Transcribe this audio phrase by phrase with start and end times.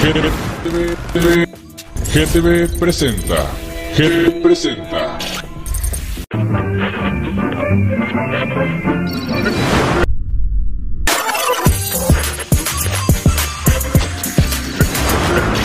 [0.00, 1.46] GTV,
[2.12, 3.46] GTV presenta.
[3.94, 5.18] GTV presenta.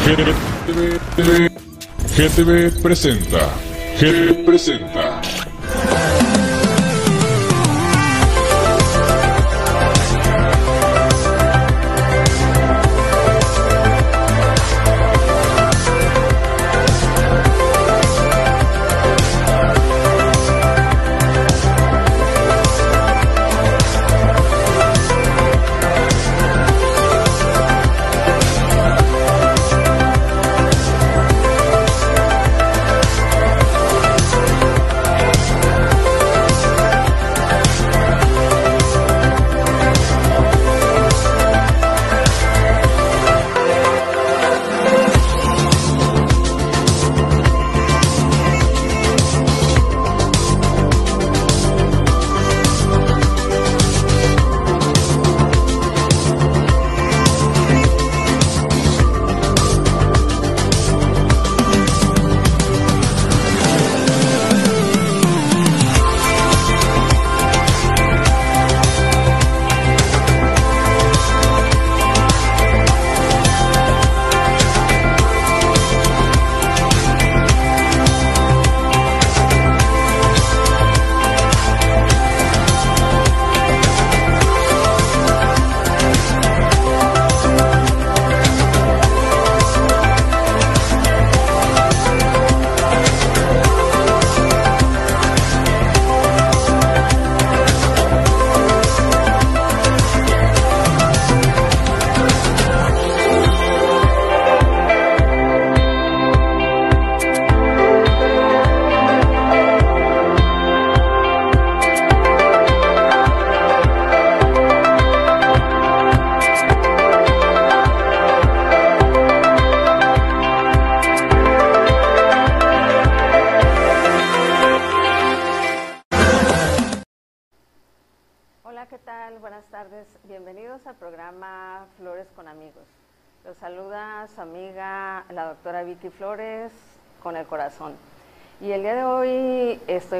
[0.05, 1.49] GTV,
[2.15, 3.49] GTV presenta.
[3.97, 5.44] GTV presenta.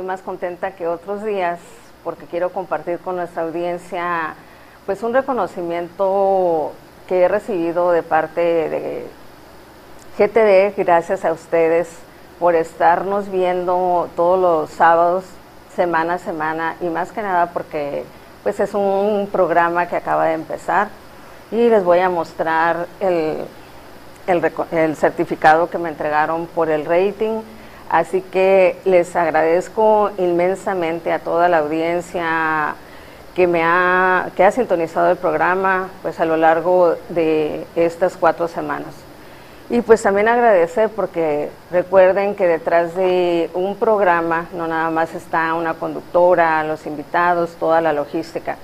[0.05, 1.59] Más contenta que otros días
[2.03, 4.35] porque quiero compartir con nuestra audiencia
[4.85, 6.71] pues un reconocimiento
[7.07, 9.07] que he recibido de parte de
[10.17, 11.89] GTD, gracias a ustedes
[12.39, 15.25] por estarnos viendo todos los sábados,
[15.75, 18.05] semana a semana, y más que nada porque
[18.43, 20.89] pues es un programa que acaba de empezar
[21.51, 23.37] y les voy a mostrar el,
[24.27, 27.41] el, el, certificado que me entregaron por el rating.
[27.89, 32.75] Así que les agradezco inmensamente a toda la audiencia
[33.35, 38.47] que me ha, que ha sintonizado el programa pues a lo largo de estas cuatro
[38.47, 38.93] semanas.
[39.69, 45.53] Y pues también agradecer porque recuerden que detrás de un programa no nada más está
[45.55, 48.57] una conductora, los invitados, toda la logística.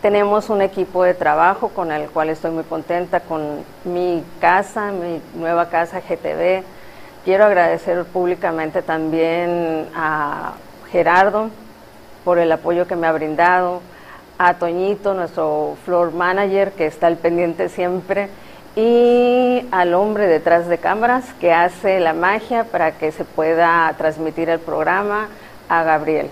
[0.00, 5.20] Tenemos un equipo de trabajo con el cual estoy muy contenta, con mi casa, mi
[5.34, 6.62] nueva casa GTV.
[7.28, 10.54] Quiero agradecer públicamente también a
[10.90, 11.50] Gerardo
[12.24, 13.82] por el apoyo que me ha brindado,
[14.38, 18.30] a Toñito, nuestro floor manager, que está al pendiente siempre
[18.76, 24.48] y al hombre detrás de cámaras que hace la magia para que se pueda transmitir
[24.48, 25.28] el programa
[25.68, 26.30] a Gabriel.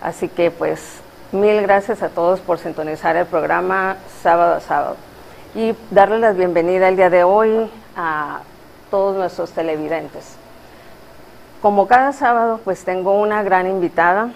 [0.00, 1.00] Así que pues
[1.32, 4.96] mil gracias a todos por sintonizar el programa sábado a sábado
[5.56, 8.42] y darles la bienvenida el día de hoy a
[8.94, 10.36] todos nuestros televidentes.
[11.60, 14.30] Como cada sábado pues tengo una gran invitada,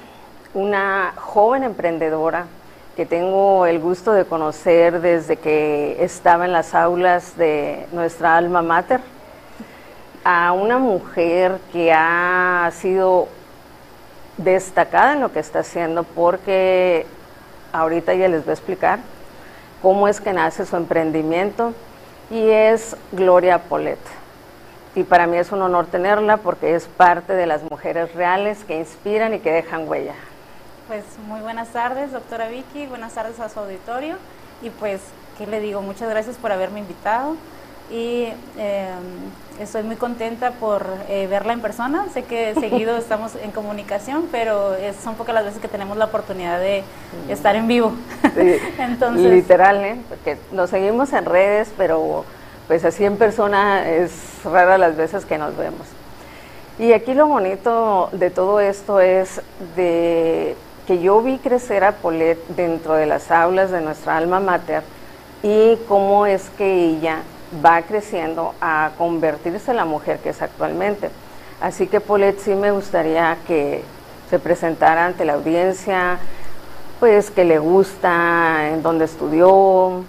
[0.53, 2.47] una joven emprendedora
[2.97, 8.61] que tengo el gusto de conocer desde que estaba en las aulas de nuestra alma
[8.61, 9.01] mater,
[10.25, 13.29] a una mujer que ha sido
[14.39, 17.07] destacada en lo que está haciendo porque
[17.73, 18.99] ahorita ya les voy a explicar
[19.83, 21.75] cómo es que nace su emprendimiento
[22.29, 24.18] y es Gloria Polet.
[24.99, 28.77] Y para mí es un honor tenerla porque es parte de las mujeres reales que
[28.77, 30.15] inspiran y que dejan huella.
[30.89, 34.17] Pues muy buenas tardes, doctora Vicky, buenas tardes a su auditorio
[34.61, 35.01] y pues,
[35.39, 35.83] ¿qué le digo?
[35.83, 37.37] Muchas gracias por haberme invitado.
[37.93, 38.27] y
[38.59, 38.91] eh,
[39.61, 42.07] estoy muy contenta por eh, verla en persona.
[42.13, 46.07] Sé que seguido estamos en comunicación, pero es, son pocas las veces que tenemos la
[46.07, 46.83] oportunidad de
[47.29, 47.93] estar en vivo.
[48.79, 49.97] Entonces, literal, ¿eh?
[50.09, 52.25] porque nos seguimos en redes, pero
[52.69, 54.13] pues así en persona es
[54.45, 55.87] rara las veces que nos vemos.
[56.79, 59.41] Y aquí lo bonito de todo esto es
[59.75, 60.55] de
[60.87, 64.83] que yo vi crecer a Polet dentro de las aulas de nuestra alma mater
[65.43, 67.23] y cómo es que ella
[67.65, 71.11] va creciendo a convertirse en la mujer que es actualmente.
[71.61, 73.83] Así que Polet sí me gustaría que
[74.31, 76.19] se presentara ante la audiencia,
[77.01, 80.05] pues que le gusta, en dónde estudió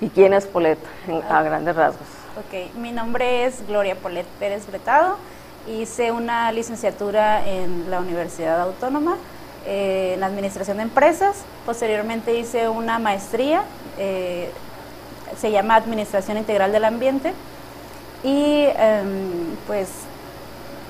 [0.00, 0.78] y quién es Polet
[1.28, 2.06] a grandes rasgos.
[2.36, 5.16] Ok, mi nombre es Gloria Polet Pérez Bretado,
[5.66, 9.16] hice una licenciatura en la Universidad Autónoma
[9.66, 13.64] eh, en Administración de Empresas, posteriormente hice una maestría
[13.98, 14.50] eh,
[15.38, 17.32] se llama Administración Integral del Ambiente.
[18.24, 19.88] Y em, pues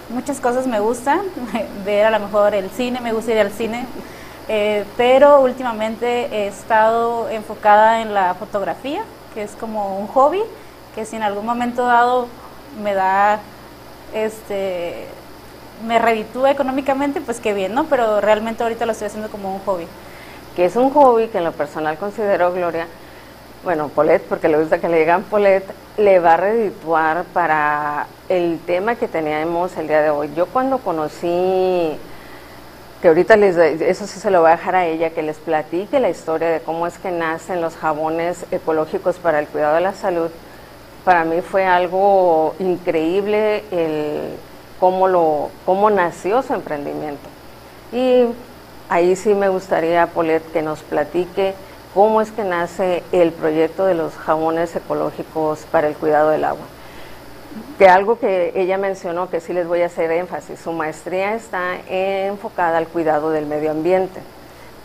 [0.09, 1.21] muchas cosas me gustan,
[1.85, 3.87] ver a lo mejor el cine, me gusta ir al cine,
[4.49, 9.03] eh, pero últimamente he estado enfocada en la fotografía,
[9.35, 10.43] que es como un hobby,
[10.95, 12.29] que si en algún momento dado
[12.83, 13.41] me da,
[14.15, 15.07] este,
[15.87, 17.85] me reditúa económicamente, pues qué bien, ¿no?
[17.85, 19.87] Pero realmente ahorita lo estoy haciendo como un hobby.
[20.57, 22.87] Que es un hobby que en lo personal considero, Gloria,
[23.65, 25.65] bueno, Polet, porque le gusta que le digan Polet,
[25.97, 30.31] le va a redituar para el tema que teníamos el día de hoy.
[30.35, 31.99] Yo cuando conocí,
[33.01, 36.01] que ahorita les, eso sí se lo voy a dejar a ella, que les platique
[36.01, 39.95] la historia de cómo es que nacen los jabones ecológicos para el cuidado de la
[39.95, 40.31] salud,
[41.05, 44.37] para mí fue algo increíble el
[44.81, 47.29] cómo, lo, cómo nació su emprendimiento.
[47.93, 48.25] Y
[48.89, 51.55] ahí sí me gustaría, Polet, que nos platique
[51.95, 56.67] cómo es que nace el proyecto de los jabones ecológicos para el cuidado del agua.
[57.79, 61.77] Que algo que ella mencionó, que sí les voy a hacer énfasis, su maestría está
[61.89, 64.21] enfocada al cuidado del medio ambiente.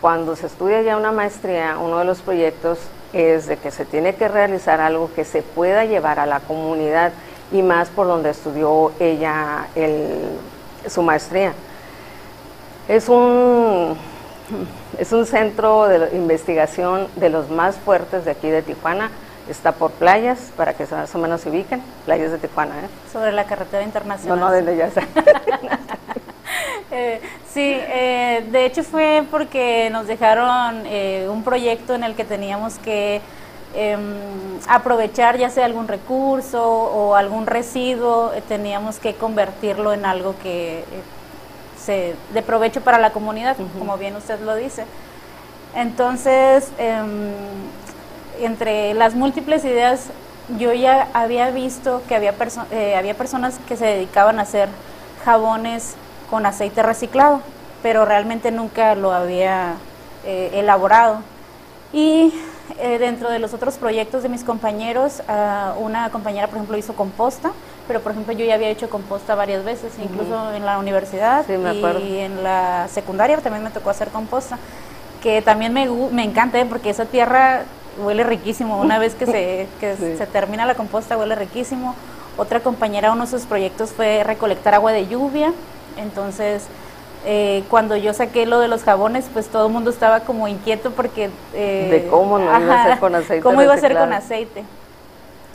[0.00, 2.78] Cuando se estudia ya una maestría, uno de los proyectos
[3.12, 7.12] es de que se tiene que realizar algo que se pueda llevar a la comunidad
[7.52, 9.66] y más por donde estudió ella
[10.88, 11.52] su maestría.
[12.88, 13.96] Es un
[14.98, 19.10] es un centro de investigación de los más fuertes de aquí de Tijuana.
[19.48, 22.74] Está por playas, para que más o menos se ubiquen, playas de Tijuana.
[22.78, 22.88] ¿eh?
[23.12, 24.40] Sobre la carretera internacional.
[24.40, 25.02] No, no, desde ya está.
[26.90, 27.20] eh,
[27.52, 32.78] sí, eh, de hecho fue porque nos dejaron eh, un proyecto en el que teníamos
[32.78, 33.20] que
[33.74, 34.00] em,
[34.66, 40.84] aprovechar ya sea algún recurso o algún residuo, eh, teníamos que convertirlo en algo que
[41.86, 44.86] de provecho para la comunidad, como bien usted lo dice.
[45.74, 47.32] Entonces, em,
[48.40, 50.08] entre las múltiples ideas,
[50.58, 52.34] yo ya había visto que había,
[52.70, 54.68] eh, había personas que se dedicaban a hacer
[55.24, 55.94] jabones
[56.30, 57.40] con aceite reciclado,
[57.82, 59.74] pero realmente nunca lo había
[60.24, 61.20] eh, elaborado.
[61.92, 62.34] Y
[62.78, 66.94] eh, dentro de los otros proyectos de mis compañeros, ah, una compañera, por ejemplo, hizo
[66.94, 67.52] composta,
[67.86, 72.18] pero por ejemplo yo ya había hecho composta varias veces, incluso en la universidad y
[72.18, 74.58] en la secundaria también me tocó hacer composta,
[75.22, 76.66] que también me, me encanta ¿eh?
[76.66, 77.64] porque esa tierra
[77.98, 81.94] huele riquísimo, una vez que, se, que se termina la composta huele riquísimo.
[82.36, 85.52] Otra compañera, uno de sus proyectos fue recolectar agua de lluvia,
[85.96, 86.66] entonces
[87.26, 90.90] eh, cuando yo saqué lo de los jabones, pues todo el mundo estaba como inquieto
[90.90, 91.30] porque...
[91.54, 93.42] Eh, de cómo no iba a ser con aceite.
[93.42, 94.64] ¿Cómo iba a ser con aceite?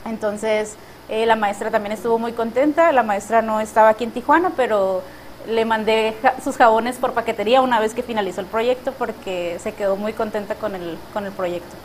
[0.04, 0.74] Entonces,
[1.08, 2.90] eh, la maestra también estuvo muy contenta.
[2.90, 5.02] La maestra no estaba aquí en Tijuana, pero
[5.48, 9.96] le mandé sus jabones por paquetería una vez que finalizó el proyecto porque se quedó
[9.96, 11.76] muy contenta con el, con el proyecto.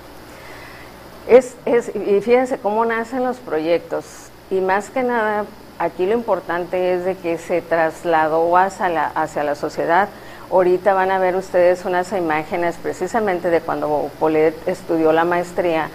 [1.27, 4.05] Es, es, y fíjense cómo nacen los proyectos.
[4.51, 5.45] Y más que nada,
[5.79, 10.09] aquí lo importante es de que se trasladó hacia la, hacia la sociedad.
[10.51, 15.89] Ahorita van a ver ustedes unas imágenes precisamente de cuando Polet estudió la maestría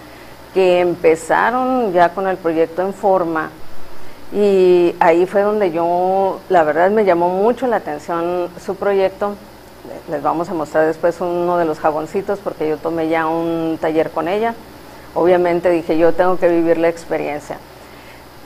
[0.53, 3.49] que empezaron ya con el proyecto en forma
[4.33, 9.35] y ahí fue donde yo, la verdad me llamó mucho la atención su proyecto.
[10.09, 14.09] Les vamos a mostrar después uno de los jaboncitos porque yo tomé ya un taller
[14.11, 14.55] con ella.
[15.13, 17.57] Obviamente dije yo tengo que vivir la experiencia.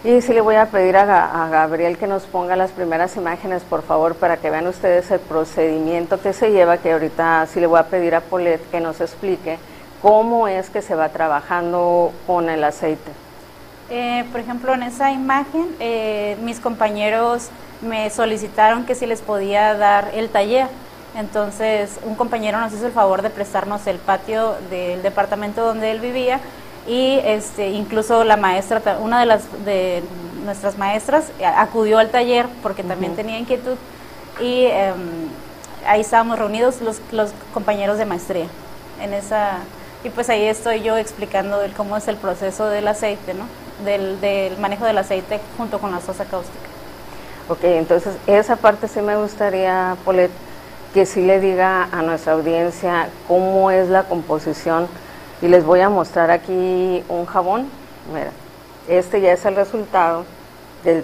[0.03, 3.63] Y sí le voy a pedir a, a, Gabriel que nos ponga las primeras imágenes,
[3.63, 7.65] por favor, para que vean ustedes el procedimiento que se lleva, que ahorita sí le
[7.65, 9.57] voy a pedir a Polet que nos explique
[10.03, 13.11] cómo es que se va trabajando con el aceite.
[13.89, 17.49] Eh, por ejemplo, en esa imagen, eh, mis compañeros
[17.81, 20.67] me solicitaron que si les podía dar el taller.
[21.15, 25.99] Entonces, un compañero nos hizo el favor de prestarnos el patio del departamento donde él
[25.99, 26.39] vivía
[26.87, 30.03] y este incluso la maestra una de las de
[30.43, 33.75] nuestras maestras acudió al taller porque también tenía inquietud
[34.39, 35.29] y em,
[35.87, 38.45] ahí estábamos reunidos los, los compañeros de maestría
[39.01, 39.59] en esa
[40.03, 43.45] y pues ahí estoy yo explicando el, cómo es el proceso del aceite, ¿no?
[43.83, 46.69] Del, del manejo del aceite junto con la sosa cáustica.
[47.49, 50.29] Ok, entonces esa parte sí me gustaría, Polet,
[50.95, 54.87] que sí le diga a nuestra audiencia cómo es la composición
[55.41, 57.67] y les voy a mostrar aquí un jabón.
[58.13, 58.31] Mira,
[58.87, 60.23] este ya es el resultado.
[60.85, 61.03] Del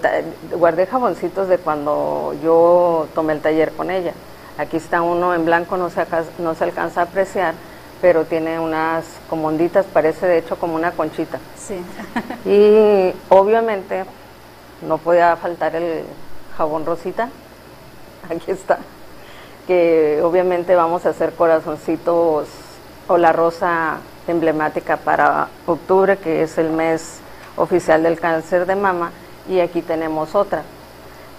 [0.54, 4.14] guardé jaboncitos de cuando yo tomé el taller con ella.
[4.58, 6.06] Aquí está uno en blanco, no se,
[6.40, 7.54] no se alcanza a apreciar,
[8.02, 11.38] pero tiene unas como onditas, parece de hecho como una conchita.
[11.58, 11.76] Sí.
[12.50, 14.06] y obviamente
[14.88, 16.06] no podía faltar el
[16.56, 17.28] jabón rosita.
[18.30, 18.80] Aquí está.
[19.72, 22.50] Que obviamente vamos a hacer corazoncitos
[23.08, 27.22] o la rosa emblemática para octubre, que es el mes
[27.56, 29.12] oficial del cáncer de mama,
[29.48, 30.64] y aquí tenemos otra.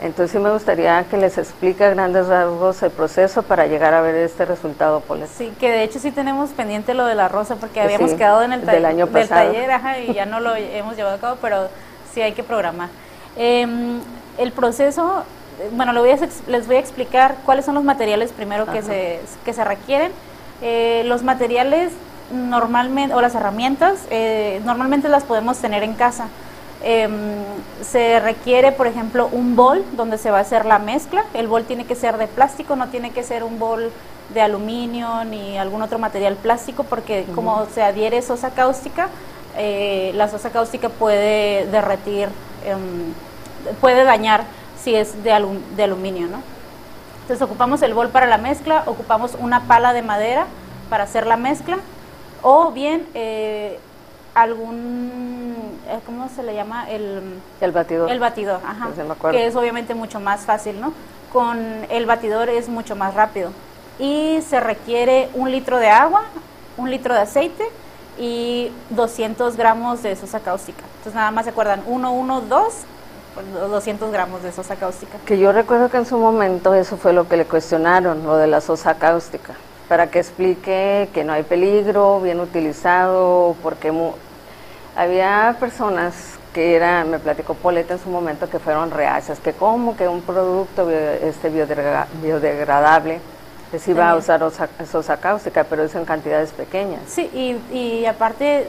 [0.00, 4.00] Entonces sí me gustaría que les explique a grandes rasgos el proceso para llegar a
[4.00, 5.26] ver este resultado, Paula.
[5.26, 8.54] Sí, que de hecho sí tenemos pendiente lo de la rosa porque habíamos quedado en
[8.54, 9.52] el del año pasado.
[9.52, 11.68] taller y ya no lo hemos llevado a cabo, pero
[12.14, 12.88] sí hay que programar.
[13.36, 14.00] Em,
[14.38, 15.24] el proceso,
[15.72, 16.10] bueno, voy
[16.48, 20.12] les voy a explicar cuáles son los materiales primero que se, que se requieren.
[20.60, 21.92] Eh, los materiales
[22.32, 26.28] normalmente, o las herramientas, eh, normalmente las podemos tener en casa.
[26.84, 27.12] Em,
[27.82, 31.24] se requiere, por ejemplo, un bol donde se va a hacer la mezcla.
[31.34, 33.92] El bol tiene que ser de plástico, no tiene que ser un bol
[34.34, 39.08] de aluminio ni algún otro material plástico, porque como se adhiere sosa cáustica,
[39.56, 42.28] eh, la sosa cáustica puede derretir,
[42.64, 43.12] em,
[43.80, 44.44] puede dañar
[44.82, 45.30] si es de,
[45.76, 46.38] de aluminio, ¿no?
[47.22, 50.46] Entonces ocupamos el bol para la mezcla, ocupamos una pala de madera
[50.90, 51.78] para hacer la mezcla,
[52.42, 53.78] o bien eh,
[54.34, 55.54] algún,
[55.88, 56.90] eh, ¿cómo se le llama?
[56.90, 58.10] El, el batidor.
[58.10, 58.90] El batidor, ajá.
[59.30, 60.92] que es obviamente mucho más fácil, ¿no?
[61.32, 63.52] Con el batidor es mucho más rápido.
[63.98, 66.24] Y se requiere un litro de agua,
[66.76, 67.64] un litro de aceite
[68.18, 70.82] y 200 gramos de sosa cáustica.
[70.98, 72.74] Entonces nada más se acuerdan, 1, 1, 2,
[73.52, 75.18] 200 gramos de sosa cáustica.
[75.26, 78.46] Que yo recuerdo que en su momento eso fue lo que le cuestionaron, lo de
[78.46, 79.54] la sosa cáustica
[79.92, 83.92] para que explique que no hay peligro, bien utilizado, porque
[84.96, 86.14] había personas
[86.54, 90.22] que era, me platicó Poleta en su momento, que fueron reacias, que como que un
[90.22, 93.20] producto este biodegradable
[93.72, 94.42] les iba a usar
[94.90, 97.00] sosa cáustica, pero es en cantidades pequeñas.
[97.06, 98.66] Sí, y, y aparte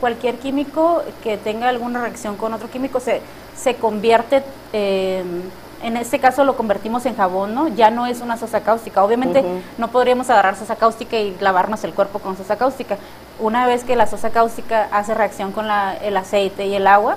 [0.00, 3.20] cualquier químico que tenga alguna reacción con otro químico se,
[3.56, 5.50] se convierte en
[5.82, 7.68] en este caso lo convertimos en jabón, ¿no?
[7.68, 9.02] Ya no es una sosa cáustica.
[9.02, 9.42] Obviamente
[9.78, 12.98] no podríamos agarrar sosa cáustica y lavarnos el cuerpo con sosa cáustica.
[13.38, 15.66] Una vez que la sosa cáustica hace reacción con
[16.02, 17.16] el aceite y el agua,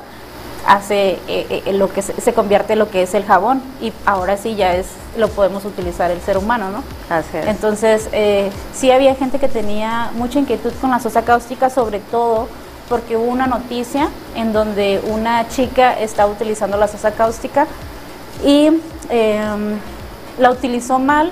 [0.66, 4.38] hace eh, eh, lo que se, convierte en lo que es el jabón y ahora
[4.38, 6.84] sí ya es lo podemos utilizar el ser humano, ¿no?
[7.10, 7.48] Así es.
[7.48, 12.48] Entonces eh, sí había gente que tenía mucha inquietud con la sosa cáustica, sobre todo
[12.90, 17.68] porque hubo una noticia en donde una chica está utilizando la sosa cáustica
[18.44, 18.68] y
[19.10, 19.80] em,
[20.38, 21.32] la utilizó mal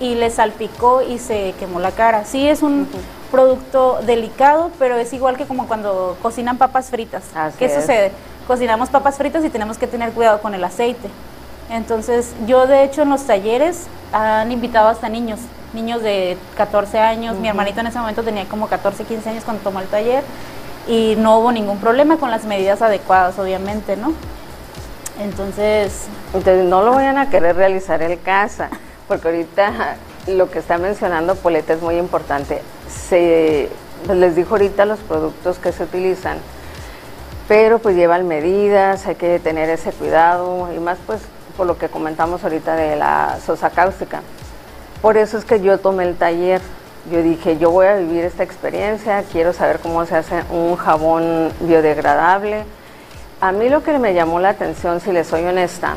[0.00, 2.24] y le salpicó y se quemó la cara.
[2.24, 2.88] Sí es un
[3.30, 7.24] producto delicado, pero es igual que como cuando cocinan papas fritas.
[7.58, 8.12] ¿Qué sucede?
[8.48, 11.08] Cocinamos papas fritas y tenemos que tener cuidado con el aceite.
[11.70, 15.38] Entonces, yo de hecho en los talleres han invitado hasta niños,
[15.74, 17.36] niños de 14 años.
[17.36, 20.24] Mi hermanito en ese momento tenía como 14, 15 años cuando tomó el taller
[20.86, 24.14] y no hubo ningún problema con las medidas adecuadas, obviamente, ¿no?
[25.20, 26.06] Entonces...
[26.32, 28.70] Entonces no lo vayan a querer realizar en casa,
[29.06, 32.62] porque ahorita lo que está mencionando Poleta es muy importante.
[32.88, 33.68] Se,
[34.06, 36.38] pues, les dijo ahorita los productos que se utilizan,
[37.48, 41.20] pero pues llevan medidas, hay que tener ese cuidado y más pues
[41.56, 44.20] por lo que comentamos ahorita de la sosa cáustica.
[45.02, 46.60] Por eso es que yo tomé el taller.
[47.10, 51.50] Yo dije, yo voy a vivir esta experiencia, quiero saber cómo se hace un jabón
[51.60, 52.64] biodegradable,
[53.40, 55.96] a mí lo que me llamó la atención, si les soy honesta,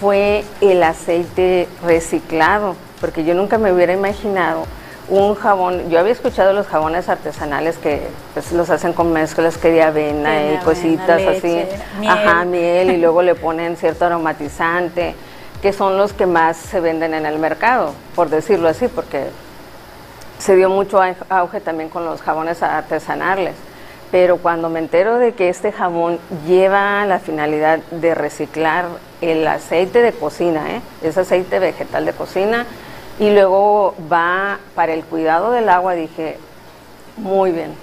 [0.00, 4.66] fue el aceite reciclado, porque yo nunca me hubiera imaginado
[5.10, 8.00] un jabón, yo había escuchado los jabones artesanales que
[8.32, 11.62] pues, los hacen con mezclas que de avena y cositas así,
[12.06, 12.92] ajá, miel.
[12.92, 15.16] y luego le ponen cierto aromatizante,
[15.60, 19.26] que son los que más se venden en el mercado, por decirlo así, porque
[20.38, 23.54] se dio mucho auge también con los jabones artesanales.
[24.12, 28.86] Pero cuando me entero de que este jabón lleva la finalidad de reciclar
[29.20, 30.80] el aceite de cocina, ¿eh?
[31.02, 32.66] es aceite vegetal de cocina,
[33.20, 36.38] y luego va para el cuidado del agua, dije,
[37.18, 37.74] muy bien.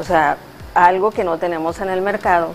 [0.00, 0.36] O sea,
[0.74, 2.52] algo que no tenemos en el mercado.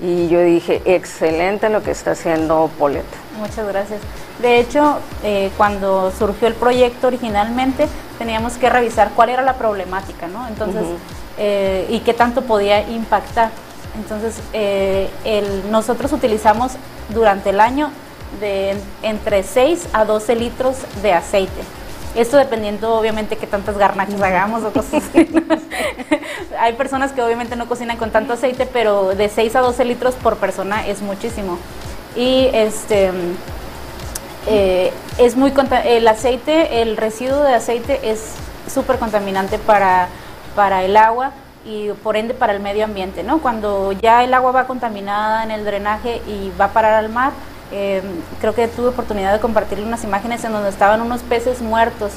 [0.00, 3.04] Y yo dije, excelente lo que está haciendo Polet.
[3.38, 4.00] Muchas gracias.
[4.42, 7.86] De hecho, eh, cuando surgió el proyecto originalmente,
[8.18, 10.48] teníamos que revisar cuál era la problemática, ¿no?
[10.48, 10.82] Entonces,
[11.38, 13.50] eh, y qué tanto podía impactar.
[13.96, 16.72] Entonces, eh, el, nosotros utilizamos
[17.10, 17.92] durante el año
[18.40, 21.60] de entre 6 a 12 litros de aceite.
[22.14, 25.02] Esto dependiendo obviamente que tantas garnachas hagamos o cosas.
[26.58, 30.14] Hay personas que obviamente no cocinan con tanto aceite, pero de 6 a 12 litros
[30.14, 31.58] por persona es muchísimo.
[32.14, 33.10] Y este
[34.46, 35.52] eh, es muy
[35.84, 38.34] el aceite, el residuo de aceite es
[38.72, 40.08] súper contaminante para,
[40.54, 41.32] para el agua
[41.64, 43.40] y por ende para el medio ambiente, ¿no?
[43.40, 47.32] Cuando ya el agua va contaminada en el drenaje y va a parar al mar,
[47.72, 48.02] eh,
[48.40, 52.12] creo que tuve oportunidad de compartirle unas imágenes en donde estaban unos peces muertos,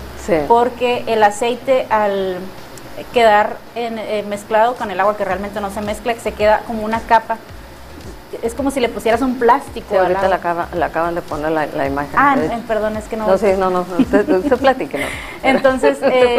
[0.48, 2.38] porque el aceite al
[3.14, 6.84] quedar en, eh, mezclado con el agua que realmente no se mezcla, se queda como
[6.84, 7.38] una capa
[8.42, 9.98] es como si le pusieras un plástico.
[9.98, 12.14] ahorita la, acaban de poner la, imagen.
[12.16, 12.36] Ah,
[12.68, 13.28] perdón, es que no.
[13.28, 15.06] No, sí, no, no, usted, usted platique, ¿no?
[15.44, 16.36] Entonces, eh,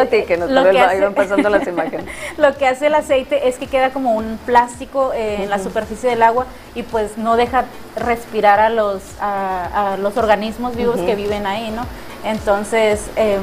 [0.49, 2.07] lo que hace, pasando las imágenes.
[2.37, 6.11] lo que hace el aceite es que queda como un plástico eh, en la superficie
[6.11, 7.65] del agua y pues no deja
[7.97, 11.83] respirar a los, a, los organismos vivos que viven ahí, ¿no?
[12.25, 13.43] Entonces, em,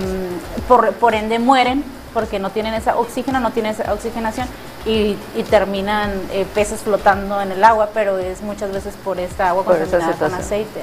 [0.67, 1.83] por, por ende mueren
[2.13, 4.47] porque no tienen esa oxígeno, no tienen esa oxigenación
[4.85, 5.17] y,
[5.49, 10.13] terminan eh, peces flotando en el agua, pero es muchas veces por esta agua contaminada
[10.13, 10.81] con aceite.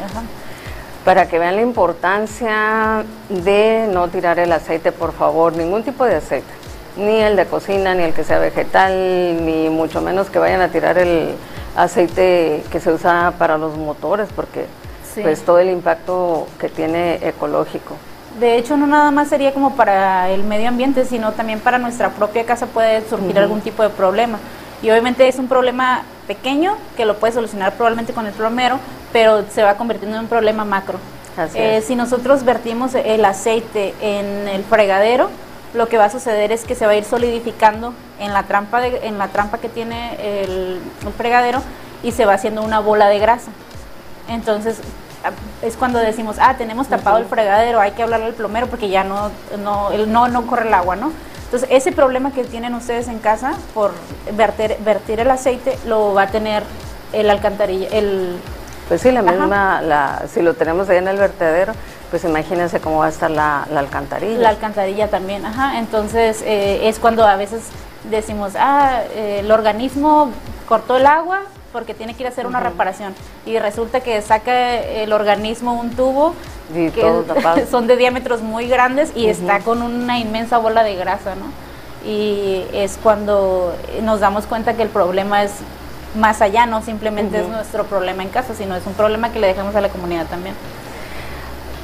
[1.04, 6.16] Para que vean la importancia de no tirar el aceite, por favor, ningún tipo de
[6.16, 6.52] aceite,
[6.96, 10.68] ni el de cocina, ni el que sea vegetal, ni mucho menos que vayan a
[10.68, 11.34] tirar el
[11.76, 14.66] aceite que se usa para los motores, porque
[15.20, 17.96] pues todo el impacto que tiene ecológico.
[18.40, 22.10] De hecho, no nada más sería como para el medio ambiente, sino también para nuestra
[22.10, 24.38] propia casa puede surgir algún tipo de problema.
[24.82, 28.78] Y obviamente es un problema pequeño que lo puede solucionar probablemente con el plomero,
[29.12, 30.98] pero se va convirtiendo en un problema macro.
[31.54, 35.30] Eh, si nosotros vertimos el aceite en el fregadero,
[35.74, 38.80] lo que va a suceder es que se va a ir solidificando en la trampa,
[38.80, 41.62] de, en la trampa que tiene el, el fregadero
[42.02, 43.50] y se va haciendo una bola de grasa.
[44.28, 44.80] Entonces,
[45.62, 49.04] es cuando decimos, ah, tenemos tapado el fregadero, hay que hablarle al plomero porque ya
[49.04, 51.12] no, no, no, no corre el agua, ¿no?
[51.44, 53.92] Entonces, ese problema que tienen ustedes en casa por
[54.32, 56.62] verter, vertir el aceite, lo va a tener
[57.12, 58.38] el alcantarilla, el...
[58.88, 61.74] Pues sí, la misma, la, si lo tenemos ahí en el vertedero,
[62.10, 64.38] pues imagínense cómo va a estar la, alcantarilla.
[64.38, 65.78] La alcantarilla también, ajá.
[65.78, 67.64] Entonces, eh, es cuando a veces
[68.10, 70.30] decimos, ah, eh, el organismo
[70.66, 73.14] cortó el agua, porque tiene que ir a hacer una reparación.
[73.46, 76.34] Y resulta que saca el organismo un tubo
[76.72, 81.46] que son de diámetros muy grandes y está con una inmensa bola de grasa, ¿no?
[82.08, 85.52] Y es cuando nos damos cuenta que el problema es
[86.18, 89.46] más allá, no simplemente es nuestro problema en casa, sino es un problema que le
[89.46, 90.54] dejamos a la comunidad también.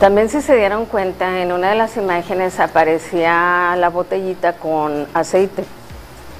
[0.00, 5.64] También si se dieron cuenta, en una de las imágenes aparecía la botellita con aceite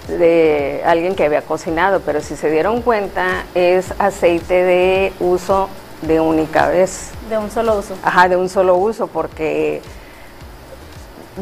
[0.09, 5.69] de alguien que había cocinado, pero si se dieron cuenta es aceite de uso
[6.03, 7.11] de única vez.
[7.29, 7.95] De un solo uso.
[8.03, 9.83] Ajá, de un solo uso, porque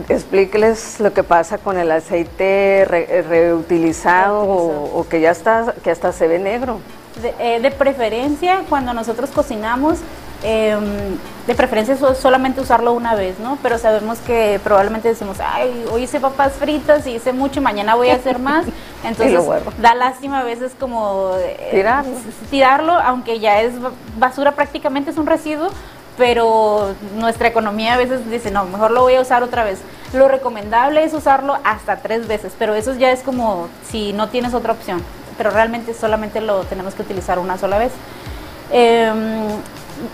[0.08, 6.26] explíqueles lo que pasa con el aceite reutilizado o, que ya está, que hasta se
[6.26, 6.80] ve negro.
[7.22, 10.00] De, eh, de preferencia, cuando nosotros cocinamos,
[10.42, 13.56] Em, de preferencia solamente usarlo una vez, ¿no?
[13.62, 18.10] Pero sabemos que probablemente decimos, ay, hoy hice papas fritas y hice mucho, mañana voy
[18.10, 18.66] a hacer más.
[19.04, 19.40] Entonces
[19.78, 21.84] da lástima a veces como eh,
[22.50, 22.92] tirarlo.
[22.94, 23.74] aunque ya es
[24.18, 25.68] basura prácticamente, es un residuo,
[26.18, 29.78] pero nuestra economía a veces dice, no, mejor lo voy a usar otra vez.
[30.12, 34.52] Lo recomendable es usarlo hasta tres veces, pero eso ya es como si no tienes
[34.52, 35.02] otra opción,
[35.36, 37.92] pero realmente solamente lo tenemos que utilizar una sola vez.
[38.72, 39.12] Eh,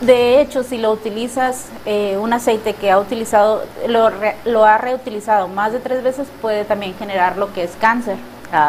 [0.00, 4.10] de hecho, si lo utilizas, eh, un aceite que ha utilizado, lo,
[4.44, 8.16] lo, ha reutilizado más de tres veces, puede también generar lo que es cáncer.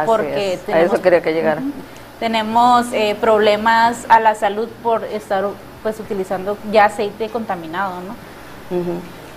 [0.06, 1.62] porque a eso quería que llegara.
[2.20, 5.46] tenemos eh, problemas a la salud por estar
[5.84, 8.16] pues utilizando ya aceite contaminado, ¿no?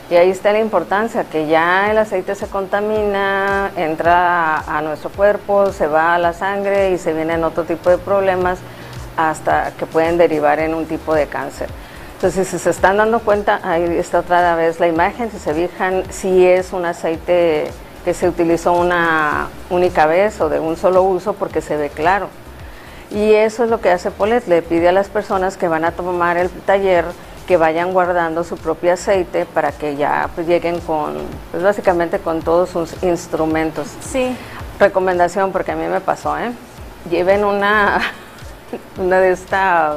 [0.09, 5.73] Y ahí está la importancia, que ya el aceite se contamina, entra a nuestro cuerpo,
[5.73, 8.59] se va a la sangre y se vienen otro tipo de problemas
[9.17, 11.69] hasta que pueden derivar en un tipo de cáncer.
[12.15, 16.05] Entonces, si se están dando cuenta, ahí está otra vez la imagen, si se fijan,
[16.11, 17.71] si es un aceite
[18.05, 22.29] que se utilizó una única vez o de un solo uso porque se ve claro.
[23.11, 25.91] Y eso es lo que hace Polet, le pide a las personas que van a
[25.91, 27.05] tomar el taller
[27.47, 31.15] que vayan guardando su propio aceite para que ya pues, lleguen con,
[31.51, 33.89] pues básicamente con todos sus instrumentos.
[34.01, 34.37] Sí.
[34.79, 36.53] recomendación, porque a mí me pasó, ¿eh?
[37.09, 38.01] Lleven una,
[38.99, 39.97] una de esta,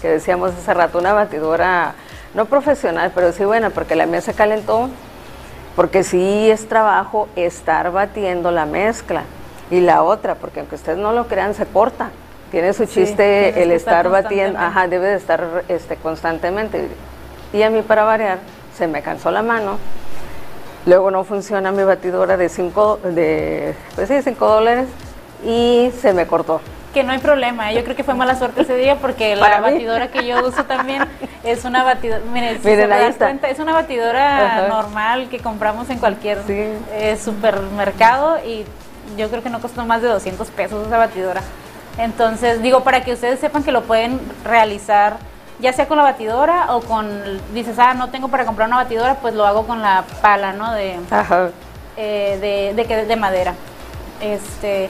[0.00, 1.94] que decíamos hace rato, una batidora,
[2.34, 4.88] no profesional, pero sí buena, porque la mía se calentó,
[5.76, 9.22] porque sí es trabajo estar batiendo la mezcla.
[9.70, 12.10] Y la otra, porque aunque ustedes no lo crean, se corta.
[12.50, 13.16] Tiene su Sí, chiste
[13.52, 16.88] tienes el estar estar batiendo, ajá, debe de estar este, constantemente.
[17.52, 18.38] Y a mí para variar,
[18.76, 19.78] se me cansó la mano.
[20.86, 24.86] Luego no funciona mi batidora de 5 de, pues sí, cinco dólares
[25.44, 26.60] y se me cortó.
[26.94, 27.76] Que no hay problema, ¿eh?
[27.76, 29.62] yo creo que fue mala suerte ese día porque la mí.
[29.74, 31.04] batidora que yo uso también
[31.44, 33.26] es una batidora, miren, si Miren, se ahí está.
[33.26, 34.68] cuenta, es una batidora Ajá.
[34.68, 36.54] normal que compramos en cualquier Sí.
[36.92, 38.64] eh, supermercado y
[39.16, 41.42] yo creo que no costó más de 200 pesos esa batidora.
[42.00, 45.18] Entonces, digo, para que ustedes sepan que lo pueden realizar
[45.60, 47.06] ya sea con la batidora o con,
[47.52, 50.72] dices, ah, no tengo para comprar una batidora, pues lo hago con la pala, ¿no?
[50.72, 51.50] De, Ajá.
[51.98, 53.52] eh, de, de, de madera.
[54.22, 54.88] Este,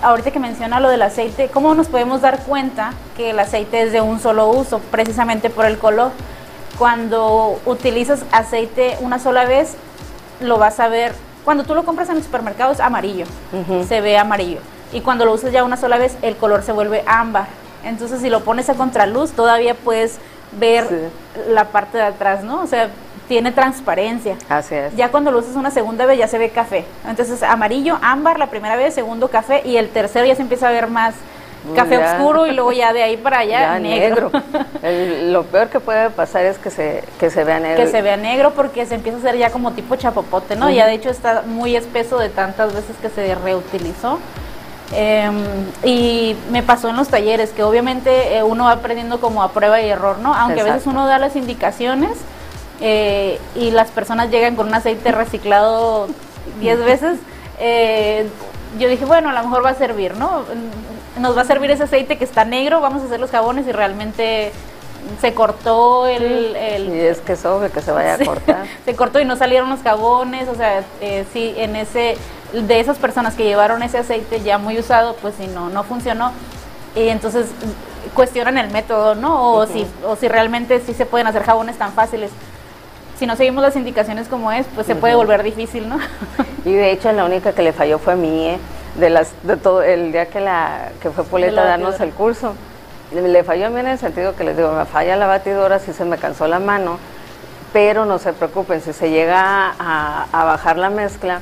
[0.00, 3.92] ahorita que menciona lo del aceite, ¿cómo nos podemos dar cuenta que el aceite es
[3.92, 4.78] de un solo uso?
[4.78, 6.12] Precisamente por el color.
[6.78, 9.74] Cuando utilizas aceite una sola vez,
[10.40, 11.14] lo vas a ver.
[11.44, 13.26] Cuando tú lo compras en el supermercado es amarillo,
[13.88, 14.60] se ve amarillo.
[14.92, 17.46] Y cuando lo usas ya una sola vez, el color se vuelve ámbar.
[17.84, 20.18] Entonces, si lo pones a contraluz, todavía puedes
[20.52, 20.96] ver Sí.
[21.50, 22.60] la parte de atrás, ¿no?
[22.62, 22.88] O sea,
[23.26, 24.36] tiene transparencia.
[24.48, 24.94] Así es.
[24.94, 26.84] Ya cuando lo usas una segunda vez ya se ve café.
[27.08, 30.72] Entonces amarillo, ámbar la primera vez, segundo café y el tercero ya se empieza a
[30.72, 31.14] ver más
[31.74, 32.16] café ya.
[32.16, 34.30] oscuro y luego ya de ahí para allá Ya negro.
[34.82, 37.82] El- lo peor que puede pasar es que se, que se vea negro.
[37.82, 40.66] que se vea negro porque se empieza a hacer ya como tipo chapopote, ¿no?
[40.66, 40.74] Ujú.
[40.74, 44.18] Ya de hecho está muy espeso de tantas veces que se reutilizó.
[44.94, 45.34] Em,
[45.84, 49.80] y me pasó en los talleres que obviamente eh, uno va aprendiendo como a prueba
[49.80, 50.34] y error, ¿no?
[50.34, 52.10] Aunque a veces uno da las indicaciones
[52.80, 56.08] eh, y las personas llegan con un aceite reciclado
[56.60, 57.18] 10 veces,
[57.58, 58.28] eh,
[58.78, 60.44] yo dije, bueno, a lo mejor va a servir, ¿no?
[61.18, 63.72] Nos va a servir ese aceite que está negro, vamos a hacer los jabones y
[63.72, 64.52] realmente
[65.20, 68.64] se cortó el, el- Y es que es obvio que se vaya a cortar.
[68.84, 72.16] se cortó y no salieron los jabones, o sea, eh, sí, en ese,
[72.52, 76.32] de esas personas que llevaron ese aceite ya muy usado, pues si no, no funcionó.
[76.94, 77.46] Y entonces
[78.14, 79.54] cuestionan el método, ¿no?
[79.54, 82.30] O, si, o si realmente sí se pueden hacer jabones tan fáciles.
[83.18, 85.22] Si no seguimos las indicaciones como es, pues se puede Ujú.
[85.24, 85.98] volver difícil, ¿no?
[86.64, 88.58] Y de hecho la única que le falló fue a mí, ¿eh?
[88.96, 92.04] de las de todo el día que la que fue Poleta a darnos batidora.
[92.10, 92.54] el curso.
[93.14, 95.92] Le falló a mí en el sentido que les digo, me falla la batidora, sí
[95.92, 96.98] se me cansó la mano,
[97.72, 101.40] pero no se preocupen, si se llega a, a bajar la mezcla,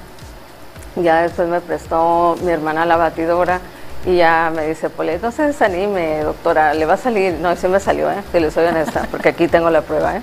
[0.96, 3.60] ya después me prestó mi hermana la batidora
[4.06, 7.34] y ya me dice, Polet, no se desanime, doctora, le va a salir.
[7.34, 8.22] No, sí me salió, ¿eh?
[8.32, 10.16] que le soy honesta, porque aquí tengo la prueba.
[10.16, 10.22] ¿eh?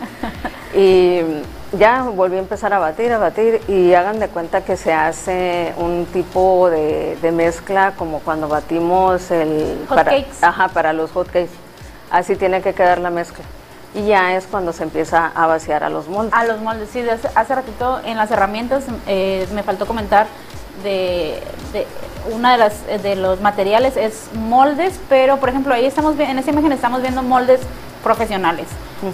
[0.74, 4.94] Y ya volví a empezar a batir, a batir, y hagan de cuenta que se
[4.94, 9.86] hace un tipo de, de mezcla como cuando batimos el...
[9.88, 10.38] Hot para, cakes.
[10.42, 11.52] Ajá, para los hot cakes.
[12.10, 13.46] Así tiene que quedar la mezcla.
[13.94, 16.34] Y ya es cuando se empieza a vaciar a los moldes.
[16.34, 20.28] A los moldes, sí, hace, hace ratito en las herramientas eh, me faltó comentar
[20.84, 21.42] de,
[21.74, 21.88] de
[22.34, 26.52] una de las de los materiales es moldes, pero por ejemplo ahí estamos en esa
[26.52, 27.62] imagen estamos viendo moldes
[28.04, 28.68] profesionales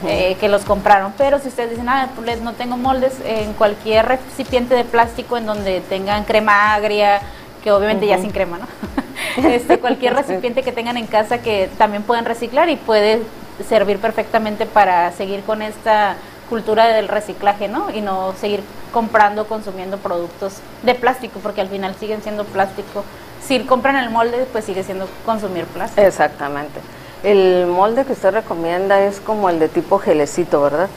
[0.07, 4.05] eh, que los compraron, pero si ustedes dicen, ah, pues, no tengo moldes, en cualquier
[4.07, 7.21] recipiente de plástico en donde tengan crema agria,
[7.63, 8.67] que obviamente ya sin crema, ¿no?
[9.49, 13.23] este, cualquier recipiente que tengan en casa que también pueden reciclar y puede
[13.67, 16.15] servir perfectamente para seguir con esta
[16.49, 17.89] cultura del reciclaje, ¿no?
[17.91, 23.03] Y no seguir comprando, consumiendo productos de plástico, porque al final siguen siendo plástico.
[23.45, 26.01] Si compran el molde, pues sigue siendo consumir plástico.
[26.05, 26.79] Exactamente.
[27.23, 30.87] El molde que usted recomienda es como el de tipo gelecito, ¿verdad?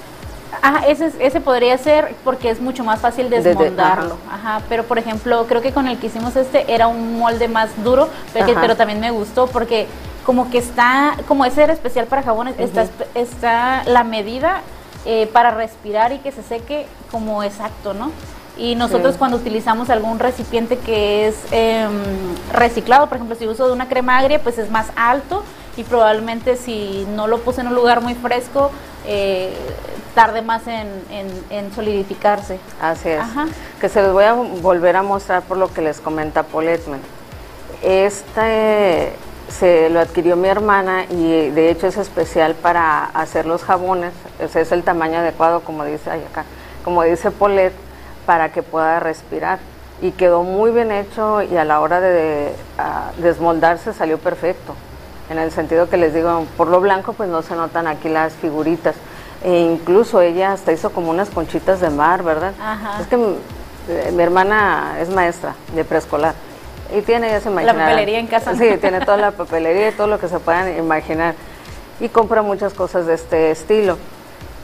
[0.62, 4.16] Ah, ese, es- ese podría ser porque es mucho más fácil De- de- desmoldarlo.
[4.30, 4.60] ajá.
[4.68, 8.08] Pero por ejemplo, creo que con el que hicimos este era un molde más duro,
[8.32, 8.60] pero, que- Ajá.
[8.60, 9.86] pero también me gustó porque
[10.24, 14.62] como que está, como ese era especial para jabones, está, está la medida
[15.06, 18.10] eh, para respirar y que se seque como exacto, ¿no?
[18.58, 19.18] Y nosotros Sí.
[19.18, 21.90] cuando utilizamos algún recipiente que es em,
[22.52, 25.42] reciclado, por ejemplo, si uso de una crema agria, pues es más alto
[25.76, 28.70] y probablemente si no lo puse en un lugar muy fresco,
[29.06, 29.52] eh,
[30.14, 32.58] tarde más en, en- en solidificarse.
[32.80, 33.20] Así es.
[33.20, 33.46] Ajá.
[33.78, 37.00] Que se los voy a volver a mostrar por lo que les comenta Poletman.
[37.82, 39.12] Este
[39.48, 44.12] se lo adquirió mi hermana y de hecho es especial para hacer los jabones.
[44.38, 46.44] Ese es el tamaño adecuado, como dice acá,
[46.84, 47.72] como dice Polet,
[48.24, 49.58] para que pueda respirar.
[50.02, 54.74] Y quedó muy bien hecho y a la hora de ah, desmoldarse salió perfecto.
[55.30, 58.34] En el sentido que les digo, por lo blanco pues no se notan aquí las
[58.34, 58.94] figuritas.
[59.42, 62.52] E incluso ella hasta hizo como unas conchitas de mar, ¿verdad?
[62.60, 63.00] Ajá.
[63.00, 63.36] Es que mi,
[63.88, 66.34] eh, mi hermana es maestra de preescolar
[66.94, 68.54] Y tiene, ya se La papelería en casa.
[68.54, 71.34] Sí, tiene toda la papelería y todo lo que se puedan imaginar.
[72.00, 73.96] Y compra muchas cosas de este estilo.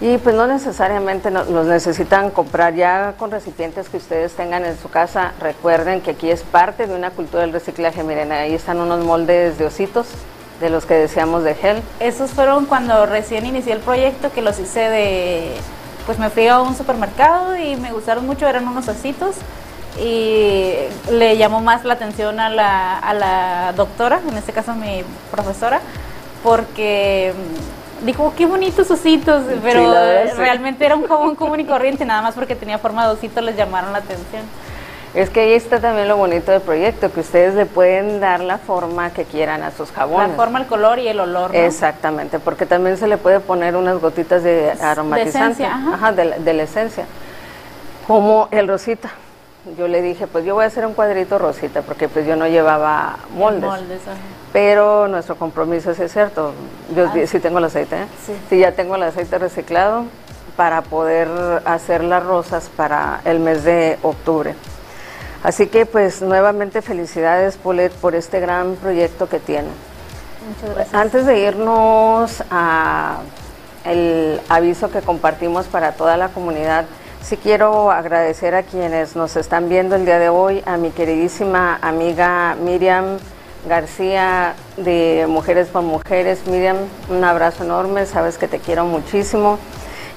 [0.01, 4.77] Y pues no necesariamente no- los necesitan comprar ya con recipientes que ustedes tengan en
[4.77, 5.33] su casa.
[5.41, 8.03] Recuerden que aquí es parte de una cultura del reciclaje.
[8.03, 10.09] Miren, ahí están unos moldes de ositos,
[10.61, 11.83] de los que decíamos de gel.
[12.01, 15.53] Esos fueron cuando recién inicié el proyecto, que los hice de,
[16.05, 19.37] pues me fui a un supermercado y me gustaron mucho, eran unos ositos
[20.01, 20.75] y
[21.11, 25.81] le llamó más la atención a la, a la doctora, en este caso mi profesora,
[26.43, 27.33] porque
[28.05, 30.37] dijo, qué bonitos ositos, pero sí.
[30.37, 33.57] realmente era un jabón común y corriente, nada más porque tenía forma de osito les
[33.57, 34.43] llamaron la atención.
[35.15, 38.57] Es que ahí está también lo bonito del proyecto, que ustedes le pueden dar la
[38.57, 40.31] forma que quieran a sus jabones.
[40.31, 41.53] La forma, el color y el olor.
[41.53, 41.59] ¿no?
[41.59, 46.13] Exactamente, porque también se le puede poner unas gotitas de aromatizante, esencia, ajá.
[46.13, 47.05] de, la, de la esencia,
[48.07, 49.11] como el rosita.
[49.79, 52.49] Yo le dije, pues yo voy a hacer un cuadrito rosita, porque pues yo no
[52.49, 53.71] llevaba moldes.
[54.53, 56.53] Pero nuestro compromiso es cierto.
[56.97, 57.15] Yo Ah.
[57.27, 58.07] sí tengo el aceite, ¿eh?
[58.51, 58.59] Sí.
[58.59, 60.05] ya tengo el aceite reciclado
[60.57, 61.29] para poder
[61.65, 64.55] hacer las rosas para el mes de octubre.
[65.45, 69.73] Así que pues nuevamente felicidades Polet por este gran proyecto que tienen.
[70.49, 70.95] Muchas gracias.
[70.95, 73.19] Antes de irnos a
[73.85, 76.85] el aviso que compartimos para toda la comunidad,
[77.23, 81.79] sí quiero agradecer a quienes nos están viendo el día de hoy, a mi queridísima
[81.81, 83.19] amiga Miriam
[83.69, 86.47] García de Mujeres por Mujeres.
[86.47, 86.77] Miriam,
[87.09, 89.59] un abrazo enorme, sabes que te quiero muchísimo.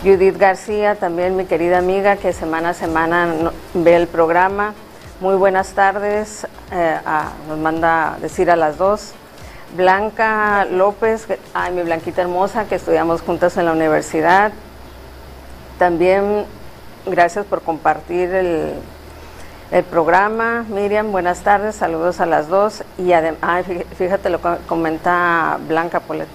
[0.04, 3.28] Judith García, también mi querida amiga que semana a semana
[3.74, 4.74] ve el programa.
[5.22, 9.14] Muy buenas tardes, eh, a- nos manda decir a las dos.
[9.76, 14.52] Blanca López, ay, mi Blanquita hermosa, que estudiamos juntas en la universidad.
[15.80, 16.46] También
[17.06, 18.74] gracias por compartir el,
[19.72, 20.66] el programa.
[20.70, 22.84] Miriam, buenas tardes, saludos a las dos.
[22.98, 23.66] Y además,
[23.98, 26.28] fíjate lo que comenta Blanca Polet.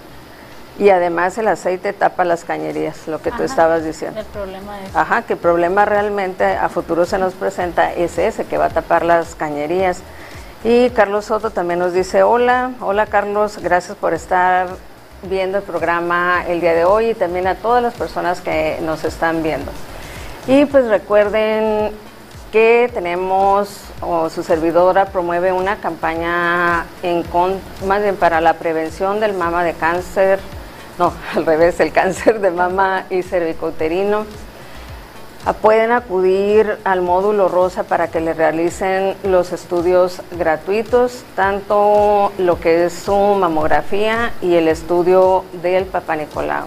[0.79, 4.19] Y además el aceite tapa las cañerías, lo que tú estabas diciendo.
[4.19, 4.95] El problema es...
[4.95, 8.69] Ajá, que el problema realmente a futuro se nos presenta es ese, que va a
[8.69, 10.01] tapar las cañerías.
[10.63, 14.69] Y Carlos Soto también nos dice, hola, hola Carlos, gracias por estar
[15.23, 19.03] viendo el programa el día de hoy y también a todas las personas que nos
[19.03, 19.71] están viendo.
[20.47, 21.91] Y pues recuerden
[22.51, 29.19] que tenemos, o su servidora promueve una campaña en con, más bien para la prevención
[29.19, 30.39] del mama de cáncer,
[30.97, 34.25] no, al revés, el cáncer de mama y cervicouterino.
[35.61, 42.85] Pueden acudir al módulo rosa para que le realicen los estudios gratuitos, tanto lo que
[42.85, 46.65] es su mamografía y el estudio del Papa Nicolau.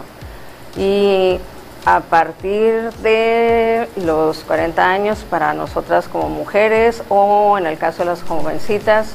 [0.76, 1.38] Y
[1.86, 8.06] a partir de los 40 años para nosotras como mujeres o en el caso de
[8.06, 9.08] las jovencitas,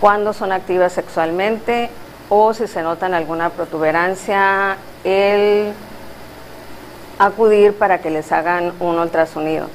[0.00, 1.90] cuando son activas sexualmente
[2.28, 5.72] o si se notan alguna protuberancia, el
[7.18, 9.68] acudir para que les hagan un ultrasonido.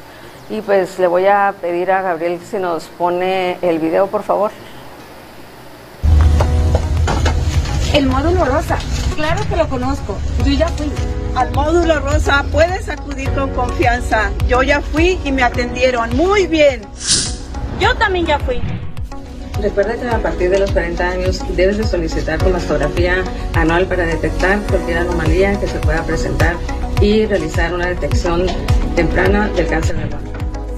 [0.50, 4.52] Y pues le voy a pedir a Gabriel si nos pone el video, por favor.
[7.94, 8.78] El módulo rosa,
[9.16, 10.92] claro que lo conozco, yo ya fui.
[11.36, 14.30] Al módulo rosa puedes acudir con confianza.
[14.48, 16.82] Yo ya fui y me atendieron muy bien.
[17.80, 18.62] Yo también ya fui.
[19.60, 23.24] Recuerda que a partir de los 40 años debes de solicitar tu mastografía
[23.56, 26.56] anual para detectar cualquier anomalía que se pueda presentar
[27.02, 28.46] y realizar una detección
[28.96, 30.22] temprana del cáncer de mama.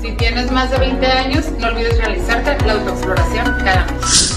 [0.01, 4.35] Si tienes más de 20 años, no olvides realizarte la autoexploración cada mes.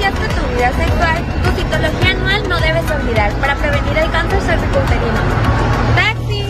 [0.00, 5.20] Iniciaste tu vida sexual, tu citología anual no debes olvidar para prevenir el cáncer cervicouterino.
[5.94, 6.46] ¡Taxi!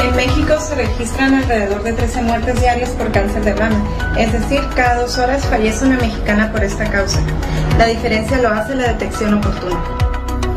[0.00, 3.82] En México se registran alrededor de 13 muertes diarias por cáncer de mama,
[4.16, 7.18] es decir, cada dos horas fallece una mexicana por esta causa.
[7.78, 9.82] La diferencia lo hace la detección oportuna.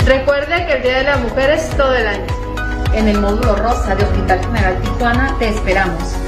[0.05, 2.27] Recuerde que el Día de la Mujer es todo el año.
[2.93, 6.20] En el módulo rosa de Hospital General Tijuana te esperamos.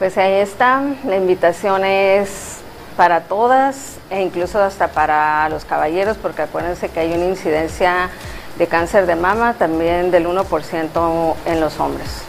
[0.00, 2.60] Pues ahí está, la invitación es
[2.96, 8.08] para todas e incluso hasta para los caballeros, porque acuérdense que hay una incidencia
[8.56, 12.22] de cáncer de mama también del 1% en los hombres.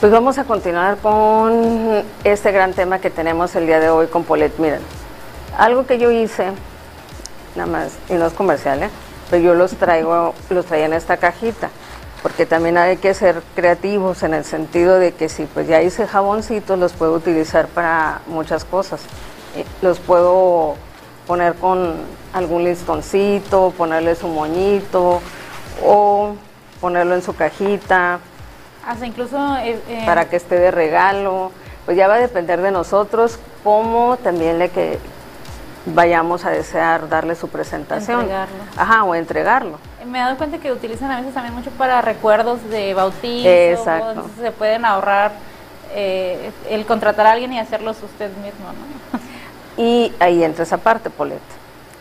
[0.00, 4.24] Pues vamos a continuar con este gran tema que tenemos el día de hoy con
[4.24, 4.56] Polet.
[4.56, 4.80] Miren,
[5.58, 6.52] algo que yo hice,
[7.54, 8.90] nada más, y no es comercial, ¿eh?
[9.28, 11.68] pero yo los traigo, los traía en esta cajita
[12.22, 16.06] porque también hay que ser creativos en el sentido de que si pues ya hice
[16.06, 19.00] jaboncitos los puedo utilizar para muchas cosas.
[19.56, 20.74] Eh, Los puedo
[21.26, 21.94] poner con
[22.32, 25.20] algún listoncito, ponerle su moñito
[25.84, 26.34] o
[26.80, 28.18] ponerlo en su cajita.
[28.86, 29.36] Hasta incluso...
[29.58, 31.52] eh, eh, para que esté de regalo.
[31.84, 34.98] Pues ya va a depender de nosotros cómo también le que
[35.86, 38.20] vayamos a desear darle su presentación.
[38.20, 38.56] Entregarlo.
[38.76, 39.78] Ajá, o entregarlo.
[40.08, 43.48] Me he dado cuenta que utilizan a veces también mucho para recuerdos de bautizo.
[43.48, 44.10] Exacto.
[44.10, 45.32] entonces se pueden ahorrar
[45.94, 49.18] eh, el contratar a alguien y hacerlos usted mismo, ¿no?
[49.78, 51.40] Y ahí entra esa parte, Polet.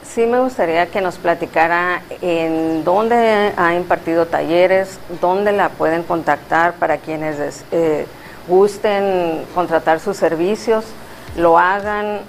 [0.04, 6.74] Sí me gustaría que nos platicara en dónde ha impartido talleres, dónde la pueden contactar
[6.74, 8.08] para quienes eh,
[8.48, 10.86] gusten contratar sus servicios,
[11.36, 12.22] lo hagan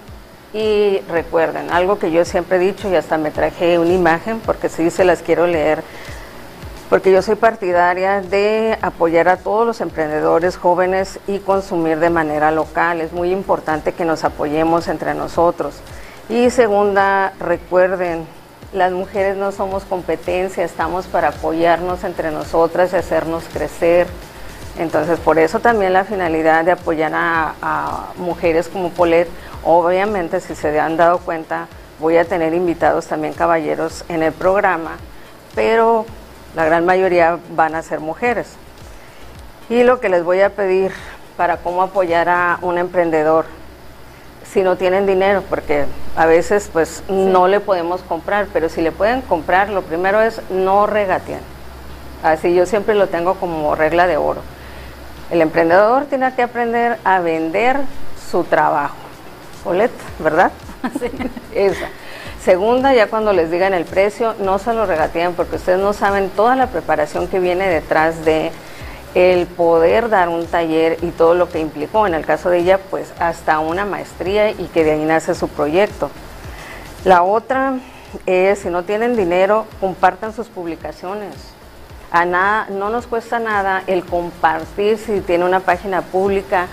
[0.53, 4.69] y recuerden, algo que yo siempre he dicho y hasta me traje una imagen porque
[4.69, 5.83] sí se las quiero leer,
[6.89, 12.51] porque yo soy partidaria de apoyar a todos los emprendedores jóvenes y consumir de manera
[12.51, 13.03] local.
[13.03, 15.75] Es muy importante que nos apoyemos entre nosotros.
[16.31, 18.27] Y segunda, recuerden,
[18.73, 24.07] las mujeres no somos competencia, estamos para apoyarnos entre nosotras y hacernos crecer.
[24.79, 29.29] Entonces, por eso también la finalidad de apoyar a, a mujeres como Polet,
[29.65, 31.67] obviamente, si se han dado cuenta,
[31.99, 34.93] voy a tener invitados también caballeros en el programa,
[35.57, 36.07] pero
[36.55, 38.55] la gran mayoría van a ser mujeres.
[39.69, 40.93] Y lo que les voy a pedir
[41.37, 43.47] para cómo apoyar a un emprendedor,
[44.45, 45.85] si no tienen dinero, porque
[46.17, 50.41] a veces pues no le podemos comprar, pero si le pueden comprar, lo primero es
[50.51, 51.41] no regateen.
[52.23, 54.41] Así yo siempre lo tengo como regla de oro.
[55.31, 57.81] El emprendedor tiene que aprender a vender
[58.31, 58.97] su trabajo.
[59.65, 60.53] Colette, ¿verdad?
[61.55, 61.89] Esa.
[62.43, 66.31] Segunda, ya cuando les digan el precio, no se lo regateen porque ustedes no saben
[66.31, 68.53] toda la preparación que viene detrás de
[69.15, 72.07] el poder dar un taller y todo lo que implicó.
[72.07, 75.49] En el caso de ella, pues hasta una maestría y que de ahí nace su
[75.49, 76.11] proyecto.
[77.05, 77.75] La otra
[78.27, 81.35] es, si no tienen dinero, compartan sus publicaciones.
[82.11, 86.69] A nada, no nos cuesta nada el compartir si tiene una página pública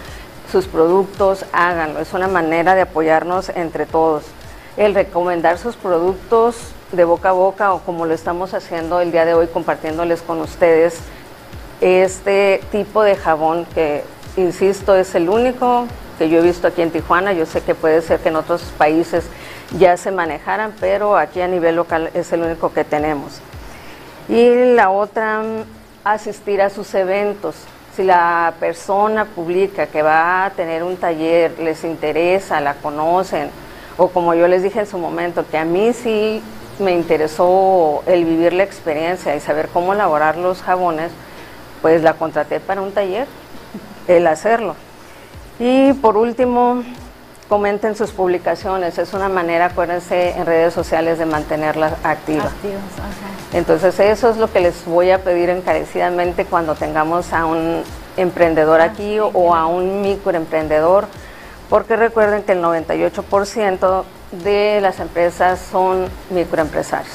[0.52, 2.00] sus productos, háganlo.
[2.00, 4.24] Es una manera de apoyarnos entre todos.
[4.78, 6.56] El recomendar sus productos
[6.92, 10.40] de boca a boca o como lo estamos haciendo el día de hoy compartiéndoles con
[10.40, 11.00] ustedes
[11.82, 14.04] este tipo de jabón que,
[14.38, 17.34] insisto, es el único que yo he visto aquí en Tijuana.
[17.34, 19.26] Yo sé que puede ser que en otros países
[19.78, 23.42] ya se manejaran, pero aquí a nivel local es el único que tenemos.
[24.28, 25.44] Y la otra,
[26.04, 27.56] asistir a sus eventos.
[27.96, 33.50] Si la persona publica que va a tener un taller, les interesa, la conocen,
[33.98, 36.42] o como yo les dije en su momento, que a mí sí
[36.80, 41.12] me interesó el vivir la experiencia y saber cómo elaborar los jabones,
[41.82, 43.28] pues la contraté para un taller,
[44.08, 44.76] el hacerlo.
[45.60, 46.84] Y por último,
[47.50, 48.98] comenten sus publicaciones.
[48.98, 52.48] Es una manera, acuérdense, en redes sociales de mantenerlas activas.
[52.48, 52.82] Activos.
[53.54, 57.84] Entonces eso es lo que les voy a pedir encarecidamente cuando tengamos a un
[58.18, 61.08] emprendedor aquí o a un microemprendedor,
[61.70, 64.04] porque recuerden que el 98%
[64.44, 67.14] de las empresas son microempresarios.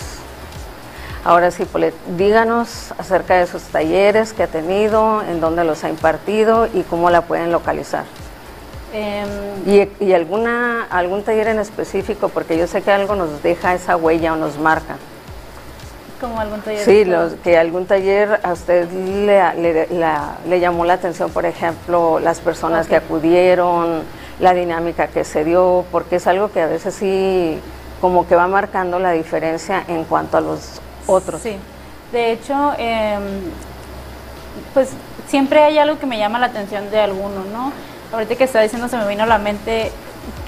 [1.24, 5.90] Ahora sí, Polet, díganos acerca de sus talleres que ha tenido, en dónde los ha
[5.90, 8.04] impartido y cómo la pueden localizar.
[8.92, 9.28] Em,
[9.66, 13.96] Y, y alguna, algún taller en específico, porque yo sé que algo nos deja esa
[13.96, 14.96] huella o nos marca.
[16.20, 16.84] como algún taller.
[16.84, 21.46] Sí, los, que algún taller a usted le, le- la- le llamó la atención, por
[21.46, 24.02] ejemplo, las personas que acudieron,
[24.38, 27.58] la dinámica que se dio, porque es algo que a veces sí
[28.02, 31.40] como que va marcando la diferencia en cuanto a los otros.
[31.40, 31.56] Sí,
[32.12, 33.22] de hecho, em,
[34.74, 34.90] pues
[35.26, 37.72] siempre hay algo que me llama la atención de alguno, ¿no?
[38.12, 39.90] Ahorita que está diciendo se me vino a la mente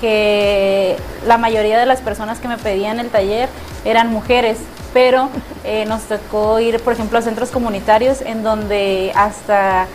[0.01, 0.96] que
[1.27, 3.48] la mayoría de las personas que me pedían el taller
[3.85, 4.59] eran mujeres,
[4.92, 5.29] pero
[5.64, 9.87] eh, nos tocó ir, por ejemplo, a centros comunitarios en donde hasta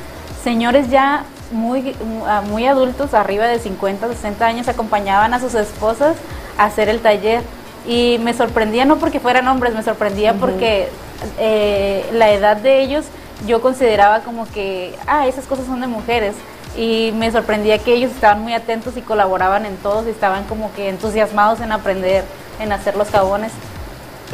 [0.44, 1.96] señores ya muy,
[2.50, 6.16] muy adultos, arriba de 50, 60 años, acompañaban a sus esposas
[6.58, 7.42] a hacer el taller.
[7.86, 10.90] Y me sorprendía no porque fueran hombres, me sorprendía porque
[11.40, 13.06] eh, la edad de ellos
[13.46, 16.36] yo consideraba como que, ah, esas cosas son de mujeres.
[16.76, 20.74] Y me sorprendía que ellos estaban muy atentos y colaboraban en todos y estaban como
[20.74, 22.24] que entusiasmados en aprender,
[22.60, 23.52] en hacer los jabones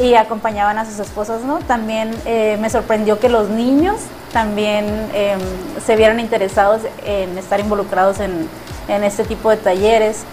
[0.00, 1.60] y acompañaban a sus esposas, ¿no?
[1.60, 3.96] También eh, me sorprendió que los niños
[4.32, 4.84] también
[5.14, 5.36] eh,
[5.84, 8.48] se vieran interesados en estar involucrados en,
[8.88, 10.24] en este tipo de talleres.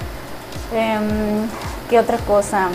[0.74, 1.48] Em,
[1.90, 2.70] ¿Qué otra cosa?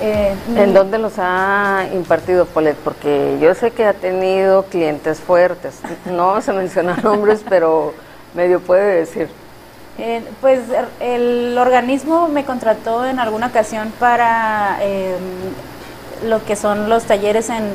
[0.00, 2.76] Eh, ¿En dónde los ha impartido Polet?
[2.76, 5.80] Porque yo sé que ha tenido clientes fuertes.
[6.06, 7.94] No se mencionan nombres, pero
[8.34, 9.28] medio puede decir.
[9.98, 10.60] Eh, pues
[11.00, 15.16] el organismo me contrató en alguna ocasión para eh,
[16.24, 17.72] lo que son los talleres en,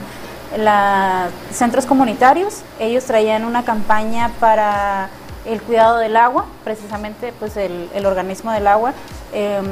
[0.57, 2.61] la, centros comunitarios.
[2.80, 5.09] Ellos traían una campaña para
[5.45, 8.93] el cuidado del agua, precisamente pues el, el organismo del agua.
[9.33, 9.65] Em,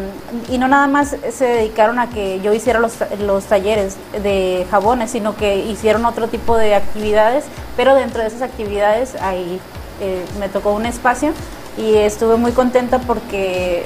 [0.50, 5.12] y no nada más se dedicaron a que yo hiciera los, los talleres de jabones,
[5.12, 7.46] sino que hicieron otro tipo de actividades,
[7.78, 9.60] pero dentro de esas actividades ahí
[10.02, 11.32] eh, me tocó un espacio
[11.78, 13.86] y estuve muy contenta porque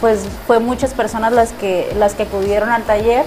[0.00, 3.24] pues fue muchas personas las que las que acudieron al taller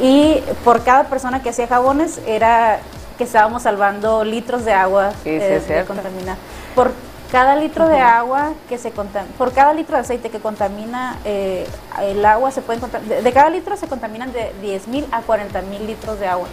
[0.00, 2.80] y por cada persona que hacía jabones era
[3.18, 6.36] que estábamos salvando litros de agua eh, de contaminar.
[6.74, 6.92] Por
[7.36, 11.66] cada litro de agua que se contamina, por cada litro de aceite que contamina eh,
[12.00, 15.60] el agua, se pueden de, de, cada litro se contaminan de 10 mil a 40
[15.60, 16.48] mil litros de agua.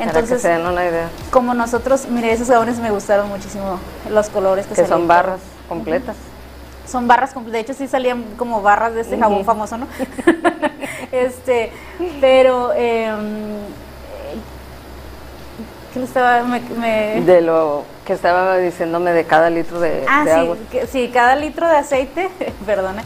[0.00, 1.08] Entonces, Para que se den una idea.
[1.30, 3.78] como nosotros, mire, esos jabones me gustaron muchísimo,
[4.10, 6.16] los colores que, que son barras completas.
[6.84, 9.86] Son barras, de hecho sí salían como barras de ese jabón famoso, ¿no?
[11.12, 11.70] este,
[12.20, 13.14] pero eh,
[15.94, 17.20] ¿qué le estaba me, me...
[17.22, 20.56] de lo que estaba diciéndome de cada litro de, ah, de sí, agua.
[20.70, 22.28] Que, sí, cada litro de aceite,
[22.66, 23.02] perdone,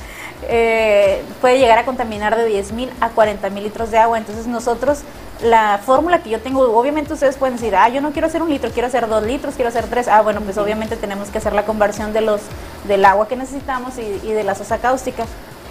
[0.49, 4.17] eh, puede llegar a contaminar de 10 mil a 40 mil litros de agua.
[4.17, 5.03] Entonces nosotros,
[5.43, 8.49] la fórmula que yo tengo, obviamente ustedes pueden decir, ah, yo no quiero hacer un
[8.49, 10.09] litro, quiero hacer dos litros, quiero hacer tres.
[10.09, 12.41] Ah, bueno, pues obviamente tenemos que hacer la conversión de los,
[12.85, 15.27] del agua que necesitamos y, y de la sosa cáustica.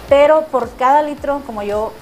[0.08, 1.92] Pero por cada litro, como yo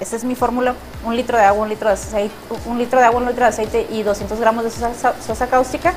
[0.00, 0.74] esa es mi fórmula,
[1.04, 2.34] un litro de agua, un litro de aceite,
[2.66, 5.94] un litro de agua, un litro de aceite y 200 gramos de sosa, sosa cáustica,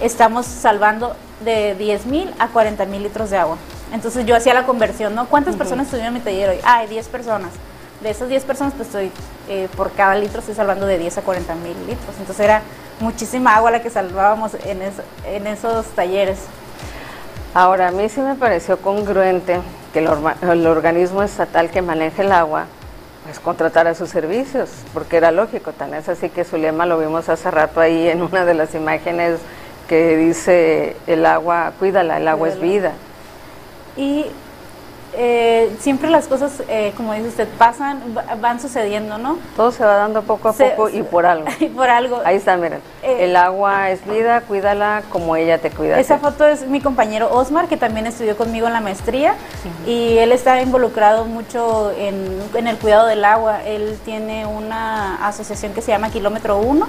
[0.00, 3.56] estamos salvando de 10 mil a 40 mil litros de agua.
[3.92, 5.28] Entonces yo hacía la conversión, ¿no?
[5.28, 5.58] ¿Cuántas uh -huh.
[5.58, 6.58] personas estuvieron en mi taller hoy?
[6.62, 7.50] Ah, 10 personas.
[8.02, 9.10] De esas 10 personas, pues estoy,
[9.48, 12.14] eh, por cada litro estoy salvando de 10 a 40 mil litros.
[12.20, 12.62] Entonces era
[13.00, 14.94] muchísima agua la que salvábamos en, es,
[15.24, 16.38] en esos talleres.
[17.54, 19.60] Ahora, a mí sí me pareció congruente
[19.92, 20.08] que el,
[20.42, 22.66] el organismo estatal que maneja el agua
[23.28, 26.98] pues contratar a sus servicios, porque era lógico, tan es así que su lema lo
[26.98, 29.38] vimos hace rato ahí en una de las imágenes
[29.86, 32.64] que dice el agua, cuídala, el agua cuídala.
[32.64, 32.92] es vida.
[33.98, 34.24] Y
[35.20, 38.00] eh, siempre las cosas, eh, como dice usted, pasan,
[38.40, 39.36] van sucediendo, ¿no?
[39.56, 41.48] Todo se va dando poco a Se- poco y por algo.
[41.60, 42.20] Y por algo.
[42.24, 42.78] Ahí está, miren.
[43.02, 45.98] Eh, el agua es vida, cuídala como ella te cuida.
[45.98, 49.34] Esa foto es mi compañero Osmar, que también estudió conmigo en la maestría
[49.86, 53.64] y él está involucrado mucho en, en el cuidado del agua.
[53.64, 56.86] Él tiene una asociación que se llama Kilómetro 1,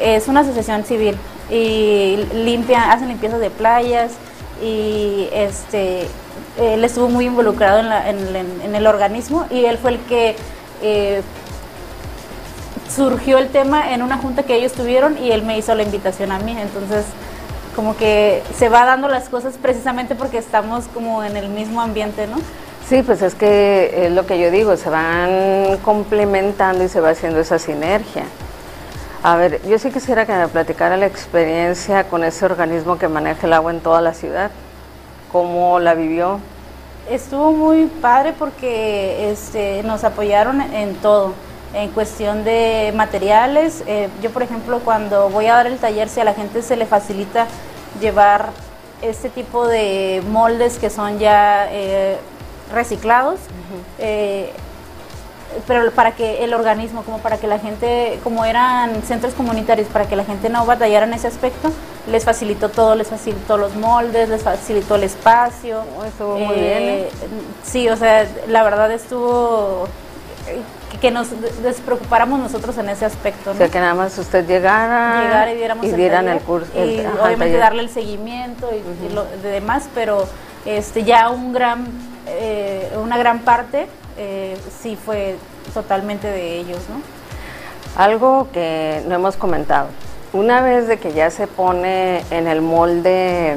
[0.00, 1.16] es una asociación civil
[1.50, 4.12] y limpia, hacen limpiezas de playas
[4.62, 6.06] y este
[6.60, 10.36] él estuvo muy involucrado en, la- en- en- el organismo y él fue el que
[10.82, 11.22] eh,
[12.94, 16.32] surgió el tema en una junta que ellos tuvieron y él me hizo la invitación
[16.32, 16.56] a mí.
[16.58, 17.04] Entonces,
[17.76, 22.26] como que se va dando las cosas precisamente porque estamos como en el mismo ambiente,
[22.26, 22.36] ¿no?
[22.88, 27.10] Sí, pues es que es lo que yo digo, se van complementando y se va
[27.10, 28.24] haciendo esa sinergia.
[29.22, 33.46] A ver, yo sí quisiera que me platicara la experiencia con ese organismo que maneja
[33.46, 34.50] el agua en toda la ciudad.
[35.32, 36.40] ¿Cómo la vivió?
[37.08, 41.34] Estuvo muy padre porque este, nos apoyaron en todo,
[41.72, 43.84] en cuestión de materiales.
[43.86, 46.76] Eh, yo, por ejemplo, cuando voy a dar el taller, si a la gente se
[46.76, 47.46] le facilita
[48.00, 48.50] llevar
[49.02, 52.18] este tipo de moldes que son ya eh,
[52.72, 53.38] reciclados,
[53.98, 54.52] eh,
[55.66, 60.06] pero para que el organismo, como para que la gente, como eran centros comunitarios, para
[60.06, 61.70] que la gente no batallara en ese aspecto,
[62.10, 65.82] les facilitó todo, les facilitó los moldes, les facilitó el espacio.
[65.98, 67.08] Oh, estuvo muy bien, ¿eh?
[67.62, 69.86] Sí, o sea, la verdad estuvo
[70.48, 70.60] eh,
[71.00, 71.28] que, nos
[71.62, 73.50] despreocupáramos nosotros en ese aspecto.
[73.50, 73.58] O ¿no?
[73.58, 76.70] sea, que nada más usted llegara Llegar y diéramos dieran taller el curso.
[76.74, 77.60] y ajá, obviamente taller.
[77.60, 80.26] darle el seguimiento y, y lo de demás, pero
[80.64, 81.86] este ya un gran,
[82.26, 83.86] eh, una gran parte
[84.16, 85.36] eh, sí fue
[85.74, 87.00] totalmente de ellos, ¿no?
[88.00, 89.88] Algo que no hemos comentado.
[90.32, 93.56] Una vez de que ya se pone en el molde,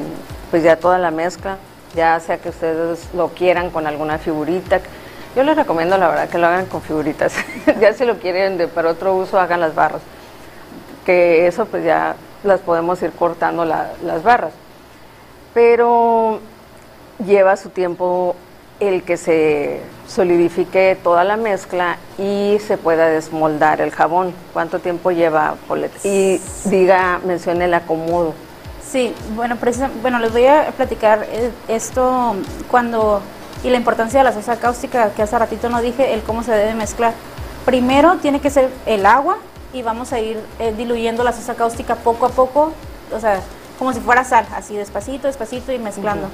[0.50, 1.58] pues ya toda la mezcla,
[1.94, 4.80] ya sea que ustedes lo quieran con alguna figurita.
[5.36, 7.34] Yo les recomiendo la verdad que lo hagan con figuritas.
[7.80, 10.02] ya si lo quieren de, para otro uso, hagan las barras.
[11.06, 14.52] Que eso pues ya las podemos ir cortando la- las barras.
[15.52, 16.40] Pero
[17.24, 18.34] lleva su tiempo
[18.80, 24.32] el que se solidifique toda la mezcla y se pueda desmoldar el jabón.
[24.52, 25.90] ¿Cuánto tiempo lleva, Polet?
[26.04, 28.34] Y diga, mencione el acomodo.
[28.86, 32.36] Sí, bueno, precisa- bueno, les voy a platicar eh, esto
[32.70, 33.20] cuando
[33.64, 36.52] y la importancia de la sosa cáustica que hace ratito no dije, el cómo se
[36.52, 37.12] debe mezclar.
[37.64, 39.38] Primero tiene que ser el agua
[39.72, 42.72] y vamos a ir eh, diluyendo la sosa cáustica poco a poco,
[43.10, 43.40] o sea,
[43.78, 46.28] como si fuera sal, así despacito, despacito y mezclando.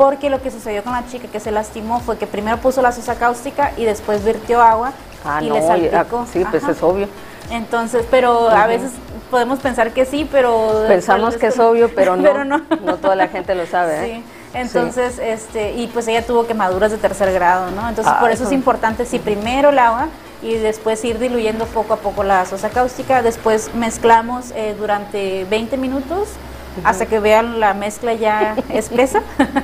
[0.00, 2.90] Porque lo que sucedió con la chica que se lastimó fue que primero puso la
[2.90, 4.92] sosa cáustica y después virtió agua
[5.26, 6.26] Ah, y no, le ah, salpicó.
[6.32, 6.72] sí, pues Ajá.
[6.72, 7.06] es obvio.
[7.50, 8.92] Entonces, pero a veces
[9.30, 10.84] podemos pensar que sí, pero...
[10.88, 12.22] Pensamos que es obvio, pero no.
[12.22, 12.62] Pero no.
[12.82, 14.06] No toda la gente lo sabe.
[14.06, 14.14] ¿eh?
[14.16, 14.24] Sí.
[14.54, 17.86] Entonces, este, y pues ella tuvo quemaduras de tercer grado, ¿no?
[17.86, 20.08] Entonces, por Ay, eso es importante, si primero el agua
[20.42, 25.76] y después ir diluyendo poco a poco la sosa cáustica, después mezclamos eh, durante 20
[25.76, 26.28] minutos
[26.84, 29.22] hasta que vean la mezcla ya espesa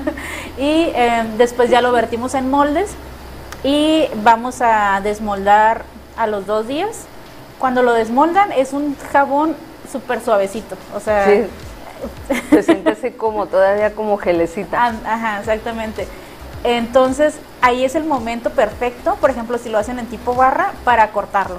[0.58, 2.90] y eh, después ya lo vertimos en moldes
[3.62, 5.84] y vamos a desmoldar
[6.16, 7.06] a los dos días.
[7.58, 9.56] Cuando lo desmoldan es un jabón
[9.90, 11.46] súper suavecito, o sea, Sí.
[12.50, 14.78] Se siente así como todavía como gelecita.
[14.78, 16.06] Ah, Ajá, exactamente.
[16.64, 21.08] Entonces, ahí es el momento perfecto, por ejemplo, si lo hacen en tipo barra, para
[21.12, 21.58] cortarlo.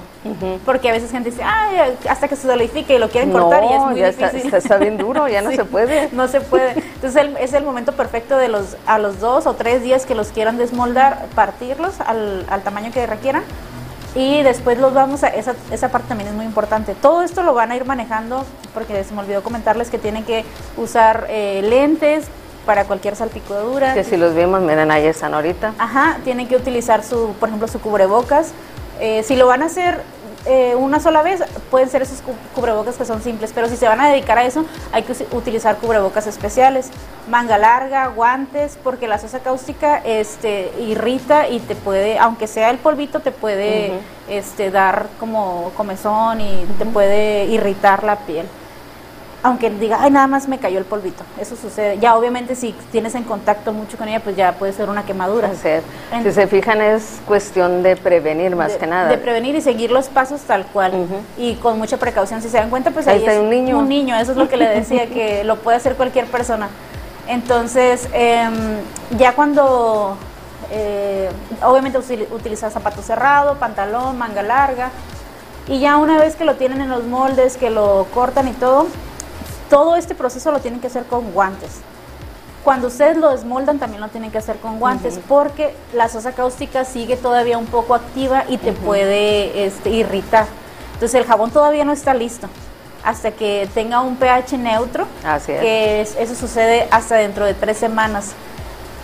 [0.66, 3.72] Porque a veces gente dice, ay, hasta que se solidifique y lo quieren cortar y
[3.72, 4.46] es muy ya está, difícil.
[4.46, 6.08] está- está bien duro, ya no Sí, se puede.
[6.12, 6.72] No se puede.
[6.72, 10.14] Entonces, el- es el momento perfecto de los a los dos o tres días que
[10.14, 13.42] los quieran desmoldar, partirlos al, al tamaño que requieran.
[14.14, 16.94] Y después los vamos a, esa, esa parte también es muy importante.
[16.94, 18.44] Todo esto lo van a ir manejando,
[18.74, 20.44] porque se me olvidó comentarles que tienen que
[20.76, 22.26] usar eh, lentes
[22.68, 23.94] para cualquier salpicadura.
[23.94, 25.72] Que si los vimos, miren, ahí están ahorita.
[25.78, 28.52] Ajá, tienen que utilizar su, por ejemplo, su cubrebocas.
[29.00, 30.02] Eh, si lo van a hacer
[30.44, 33.88] eh, una sola vez, pueden ser esos cu- cubrebocas que son simples, pero si se
[33.88, 36.90] van a dedicar a eso, hay que utilizar cubrebocas especiales,
[37.30, 42.76] manga larga, guantes, porque la sosa cáustica este, irrita y te puede, aunque sea el
[42.76, 43.92] polvito, te puede
[44.28, 48.46] este, dar como comezón y te puede irritar la piel
[49.42, 51.22] aunque diga, ay, nada más me cayó el polvito.
[51.40, 51.98] Eso sucede.
[51.98, 55.50] Ya obviamente si tienes en contacto mucho con ella, pues ya puede ser una quemadura.
[56.12, 59.08] En- Si se fijan, es cuestión de prevenir más de, que nada.
[59.08, 60.92] de prevenir y seguir los pasos tal cual.
[61.36, 62.42] Y con mucha precaución.
[62.42, 63.78] Si se dan cuenta, pues Ahí ahí, está es un niño.
[63.78, 66.68] Un niño, eso es lo que le decía, que lo puede hacer cualquier persona.
[67.28, 68.54] Entonces, em,
[69.18, 70.16] ya cuando...
[70.70, 71.30] eh,
[71.62, 74.90] obviamente usil- utiliza zapato cerrado, pantalón, manga larga.
[75.68, 78.86] Y ya una vez que lo tienen en los moldes, que lo cortan y todo,
[79.68, 81.80] todo este proceso lo tienen que hacer con guantes.
[82.64, 86.84] Cuando ustedes lo desmoldan también lo tienen que hacer con guantes porque la sosa cáustica
[86.84, 90.46] sigue todavía un poco activa y te puede este, irritar.
[90.94, 92.48] Entonces el jabón todavía no está listo
[93.04, 95.60] hasta que tenga un pH neutro, Así es.
[95.60, 98.32] que es- eso sucede hasta dentro de tres semanas,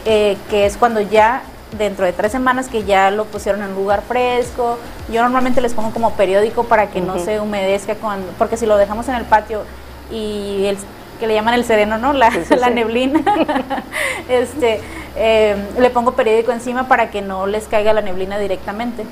[0.05, 1.43] eh, que es cuando ya
[1.79, 4.79] dentro de tres semanas que ya lo pusieron en un lugar fresco.
[5.11, 8.77] Yo normalmente les pongo como periódico para que no se humedezca cuando, porque si lo
[8.77, 9.63] dejamos en el patio
[10.11, 10.77] y el
[11.21, 12.13] que le llaman el sereno, ¿no?
[12.13, 12.75] La, Sí, sí, la sí.
[12.75, 13.21] neblina.
[14.29, 14.81] este,
[15.17, 19.05] eh, le pongo periódico encima para que no les caiga la neblina directamente.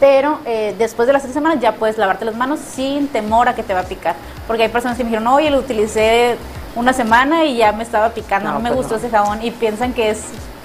[0.00, 3.54] Pero eh, después de las tres semanas ya puedes lavarte las manos sin temor a
[3.54, 4.14] que te va a picar.
[4.46, 6.36] Porque hay personas que me dijeron, oye, lo utilicé
[6.76, 9.00] una semana y ya me estaba picando, no, No, me pues gustó no.
[9.00, 9.42] ese jabón.
[9.42, 10.22] Y piensan que es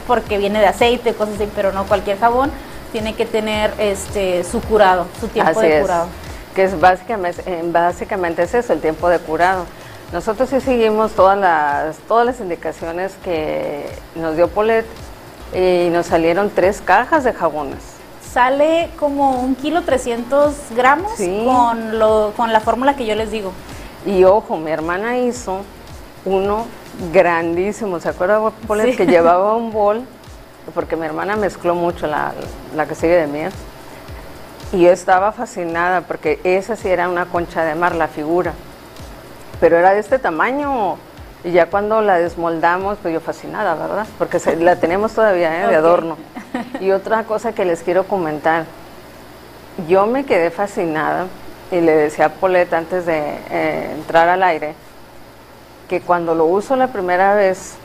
[0.08, 2.52] porque viene de aceite, cosas así, pero no, cualquier jabón
[2.92, 5.88] tiene que tener este su curado, su tiempo Así de es.
[6.56, 9.66] Que es básicamente, eh, básicamente es eso, el tiempo de curado.
[10.12, 14.86] Nosotros sí seguimos todas las, todas las indicaciones que nos dio Polet
[15.56, 17.80] y nos salieron tres cajas de jabones.
[18.32, 21.44] Sale como un kilo 300 gramos Sí.
[21.46, 23.52] con, lo, con la fórmula que yo les digo.
[24.06, 25.62] Y ojo, mi hermana hizo
[26.26, 26.66] uno
[27.12, 28.00] grandísimo.
[28.00, 28.98] ¿Se acuerda, Polet, Sí.
[28.98, 30.04] que llevaba un bol?
[30.76, 32.34] Porque mi hermana mezcló mucho la,
[32.76, 33.42] la que sigue de mí.
[34.74, 38.54] Y yo estaba fascinada porque esa sí era una concha de mar, la figura.
[39.62, 40.98] Pero era de este tamaño.
[41.44, 44.08] Y ya cuando la desmoldamos, pues yo fascinada, ¿verdad?
[44.18, 45.68] Porque se- la tenemos todavía ¿eh?
[45.68, 46.18] de adorno.
[46.80, 48.66] Y otra cosa que les quiero comentar.
[49.88, 51.28] Yo me quedé fascinada
[51.72, 53.20] y le decía a Paulette antes de
[53.50, 54.76] eh, entrar al aire
[55.90, 57.76] que cuando lo uso la primera vez,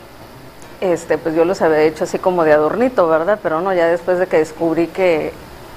[0.81, 3.39] este, pues yo los había hecho así como de adornito, ¿verdad?
[3.43, 5.33] Pero no, ya después de que descubrí que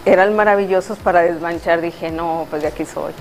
[0.06, 3.14] eran maravillosos para desmanchar, dije, no, pues de aquí soy.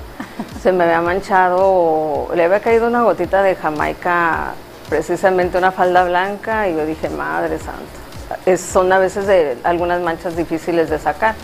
[0.62, 4.53] Se me había manchado, le había caído una gotita de Jamaica,
[4.89, 8.57] precisamente una falda blanca, y yo dije, madre santa.
[8.57, 11.35] Son a veces de algunas manchas difíciles de sacar.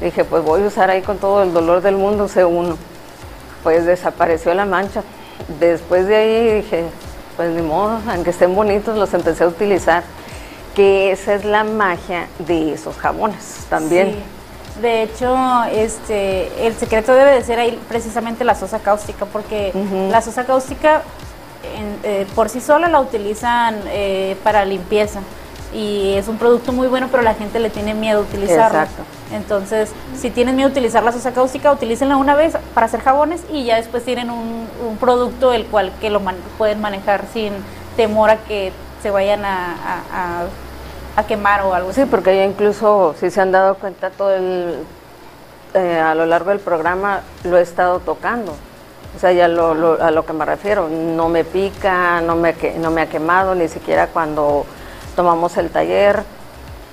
[0.00, 2.76] Dije, pues voy a usar ahí con todo el dolor del mundo, usé uno.
[3.62, 5.02] Pues desapareció la mancha.
[5.58, 6.84] Después de ahí dije,
[7.36, 10.04] pues ni modo, aunque estén bonitos, los empecé a utilizar.
[10.74, 14.12] Que esa es la magia de esos jabones también.
[14.12, 14.37] Sí.
[14.80, 15.36] De hecho,
[15.72, 19.72] este, el secreto debe de ser ahí precisamente la sosa cáustica, porque
[20.10, 21.02] la sosa cáustica
[21.76, 25.20] en- eh, por sí sola la utilizan eh, para limpieza
[25.74, 28.78] y es un producto muy bueno, pero la gente le tiene miedo a utilizarlo.
[28.80, 29.02] Exacto.
[29.34, 33.42] Entonces, si tienen miedo a utilizar la sosa cáustica, utilícenla una vez para hacer jabones
[33.52, 37.52] y ya después tienen un, un producto el cual que lo man- pueden manejar sin
[37.96, 38.72] temor a que
[39.02, 40.46] se vayan a, a- a-
[41.18, 42.02] a quemar o algo así.
[42.02, 44.76] Sí, porque ya incluso, si se han dado cuenta, todo el,
[45.74, 48.52] eh, a lo largo del programa lo he estado tocando.
[49.16, 52.54] O sea, ya lo, lo- a lo que me refiero, no me pica, no me,
[52.78, 54.64] no me ha quemado, ni siquiera cuando
[55.16, 56.22] tomamos el taller,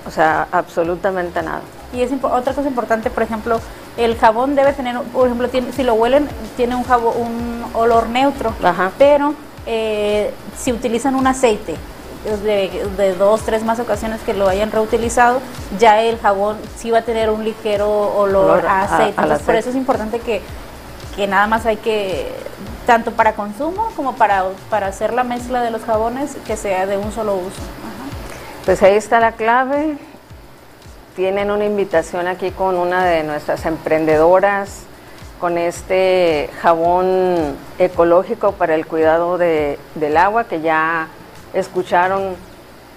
[0.06, 1.60] o sea, absolutamente nada.
[1.92, 3.60] Y es otra cosa importante, por ejemplo,
[3.96, 8.08] el jabón debe tener, por ejemplo, tiene- si lo huelen, tiene un jabón, un olor
[8.08, 8.90] neutro, Ajá.
[8.98, 9.34] pero
[9.66, 11.76] eh, si utilizan un aceite
[12.42, 15.40] de, de dos, tres más ocasiones que lo hayan reutilizado,
[15.78, 19.44] ya el jabón sí va a tener un ligero olor, Olor a a- aceite.
[19.44, 20.42] por eso es importante que,
[21.14, 22.30] que nada más hay que,
[22.86, 26.96] tanto para consumo como para, para hacer la mezcla de los jabones, que sea de
[26.96, 27.46] un solo uso.
[27.60, 28.64] Ajá.
[28.64, 29.96] Pues ahí está la clave.
[31.14, 34.80] Tienen una invitación aquí con una de nuestras emprendedoras,
[35.40, 41.08] con este jabón ecológico para el cuidado de- del agua, que ya
[41.58, 42.36] escucharon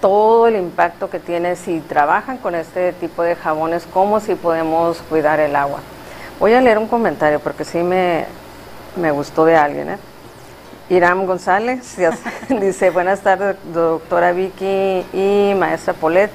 [0.00, 4.98] todo el impacto que tiene si trabajan con este tipo de jabones, cómo si podemos
[5.08, 5.80] cuidar el agua.
[6.38, 8.26] Voy a leer un comentario porque sí me,
[8.96, 9.90] me gustó de alguien.
[9.90, 9.98] ¿eh?
[10.88, 11.96] Iram González
[12.48, 16.30] dice, buenas tardes, doctora Vicky y maestra Polet.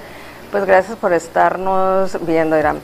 [0.52, 2.80] Pues gracias por estarnos viendo, Iram.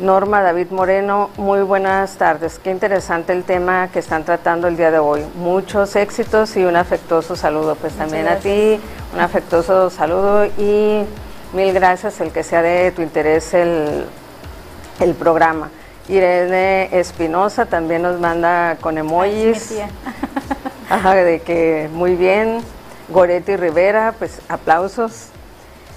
[0.00, 2.58] Norma David Moreno, muy buenas tardes.
[2.58, 5.22] Qué interesante el tema que están tratando el día de hoy.
[5.34, 7.74] Muchos éxitos y un afectuoso saludo.
[7.74, 8.80] Pues Muchas también a ti,
[9.12, 11.04] un afectuoso saludo y
[11.52, 14.06] mil gracias el que sea de tu interés el,
[15.00, 15.68] el programa.
[16.08, 19.74] Irene Espinosa también nos manda con emojis.
[20.88, 22.60] Ajá, de que muy bien.
[23.10, 25.26] Goretti Rivera, pues aplausos.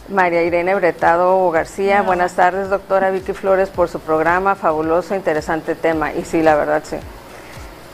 [0.09, 2.05] María Irene Bretado García, No.
[2.05, 6.13] buenas tardes, doctora Vicky Flores, por su programa, fabuloso, interesante tema.
[6.13, 6.97] Y sí, la verdad, sí.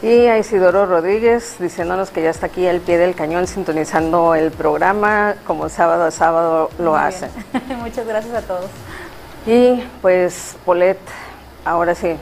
[0.02, 4.50] Y a Isidoro Rodríguez diciéndonos que ya está aquí al pie del cañón sintonizando el
[4.52, 7.28] programa, como sábado a sábado lo Muy hace.
[7.68, 7.80] bien.
[7.82, 8.66] Muchas gracias a todos.
[9.46, 10.98] Y pues, Polet,
[11.66, 12.16] ahora sí,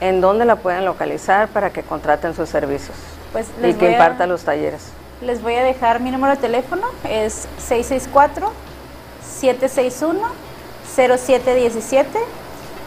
[0.00, 2.96] ¿en dónde la pueden localizar para que contraten sus servicios?
[3.32, 4.88] Pues Y les que voy a- imparta los talleres.
[5.22, 7.46] Les voy a dejar mi número de teléfono, es
[9.42, 12.06] 664-761-0717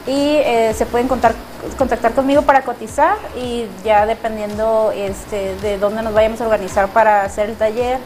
[0.07, 1.33] y eh, se pueden contar-
[1.77, 7.23] contactar conmigo para cotizar y ya dependiendo este, de dónde nos vayamos a organizar para
[7.23, 7.97] hacer el taller,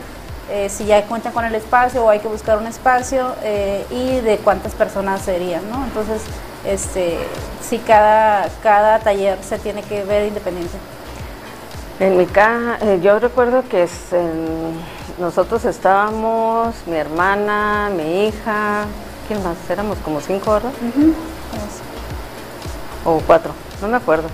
[0.50, 4.22] eh, si ya cuentan con el espacio o hay que buscar un espacio eh, y
[4.22, 5.84] de cuántas personas serían, ¿no?
[5.84, 6.22] Entonces,
[6.66, 7.18] este,
[7.62, 10.78] sí, cada, cada taller se tiene que ver independiente.
[12.00, 18.86] En mi casa, yo recuerdo que es en- nosotros estábamos, mi hermana, mi hija,
[19.28, 19.58] ¿quién más?
[19.70, 20.72] Éramos como cinco, ¿verdad?
[23.06, 23.52] O cuatro,
[23.82, 24.28] no me acuerdo.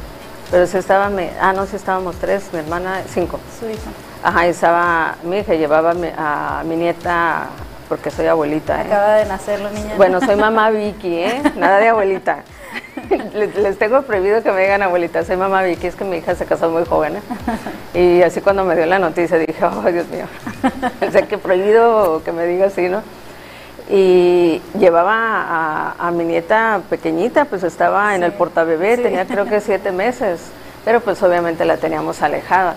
[0.52, 3.40] Pero sí estaba, mi- ah, no, sí estábamos tres, mi hermana, cinco.
[3.60, 3.90] Su hija.
[4.24, 7.48] Ajá, estaba mi hija, llevaba a mi, a mi nieta,
[7.90, 8.80] porque soy abuelita.
[8.82, 8.86] ¿eh?
[8.86, 9.94] Acaba de nacer la niña.
[9.98, 11.42] Bueno, soy mamá Vicky, ¿eh?
[11.56, 12.44] Nada de abuelita.
[13.34, 16.46] Les, tengo prohibido que me digan abuelita, soy mamá Vicky, es que mi hija se
[16.46, 17.22] casó muy joven, ¿eh?
[18.20, 20.26] Y así cuando me dio la noticia dije, oh, Dios mío.
[21.08, 23.02] o sea, que prohibido que me diga así, ¿no?
[23.90, 29.04] Y llevaba a, a mi nieta pequeñita, pues estaba en el portabebé, sí.
[29.04, 30.42] tenía creo que siete meses,
[30.84, 32.76] pero pues obviamente la teníamos alejada.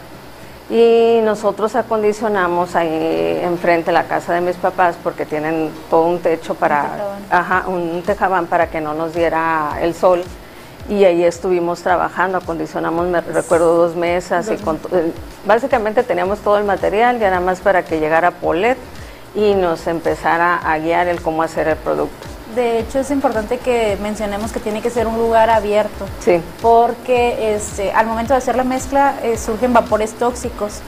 [0.71, 6.19] Y nosotros acondicionamos ahí enfrente de la casa de mis papás porque tienen todo un
[6.19, 7.23] techo para, tejabán.
[7.31, 10.23] ajá, un tejabán para que no nos diera el sol.
[10.91, 14.51] Y ahí estuvimos trabajando, acondicionamos, me recuerdo, dos mesas.
[14.51, 15.13] y con eh,
[15.47, 18.79] básicamente teníamos todo el material, ya nada más para que llegara Polet
[19.35, 22.38] y nos empezara a guiar el cómo hacer el producto.
[22.55, 27.55] De hecho, es importante que mencionemos que tiene que ser un lugar abierto, Sí, porque
[27.55, 30.81] este, al momento de hacer la mezcla eh, surgen vapores tóxicos.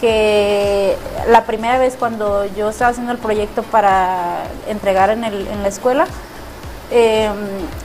[0.00, 0.96] Que
[1.28, 5.68] la primera vez cuando yo estaba haciendo el proyecto para entregar en, el- en la
[5.68, 6.06] escuela,
[6.90, 7.30] eh,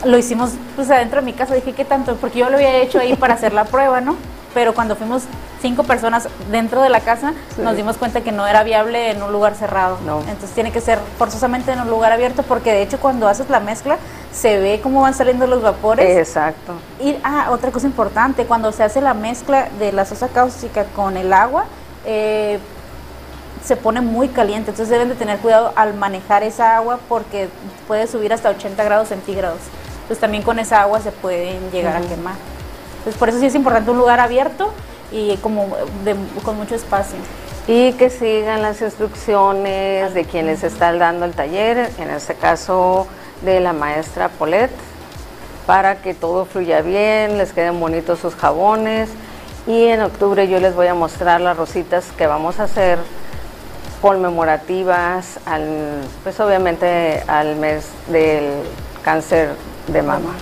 [0.05, 1.53] lo hicimos pues adentro de mi casa.
[1.55, 2.15] Dije, ¿qué tanto?
[2.15, 4.15] Porque yo lo había hecho ahí para hacer la prueba, ¿no?
[4.53, 5.23] Pero cuando fuimos
[5.61, 7.61] cinco personas dentro de la casa, Sí.
[7.61, 9.97] nos dimos cuenta que no era viable en un lugar cerrado.
[10.05, 10.21] No.
[10.21, 13.59] Entonces tiene que ser forzosamente en un lugar abierto, porque de hecho cuando haces la
[13.59, 13.97] mezcla
[14.33, 16.17] se ve cómo van saliendo los vapores.
[16.17, 16.73] exacto.
[16.99, 21.17] Y ah, otra cosa importante, cuando se hace la mezcla de la sosa cáustica con
[21.17, 21.65] el agua,
[22.05, 22.59] eh,
[23.63, 27.49] se pone muy caliente, entonces deben de tener cuidado al manejar esa agua porque
[27.87, 29.59] puede subir hasta 80 grados centígrados.
[30.03, 32.35] Entonces también con esa agua se pueden llegar a quemar.
[33.17, 34.71] Por eso sí es importante un lugar abierto
[35.11, 35.75] y como
[36.43, 37.17] con mucho espacio.
[37.67, 43.07] Y que sigan las instrucciones de quien les está dando el taller, en este caso
[43.43, 44.71] de la maestra Polet,
[45.65, 49.09] para que todo fluya bien, les queden bonitos sus jabones.
[49.67, 52.97] Y en octubre yo les voy a mostrar las rositas que vamos a hacer
[54.01, 58.63] conmemorativas al, pues obviamente al mes del
[59.03, 59.49] cáncer
[59.87, 60.33] de mama.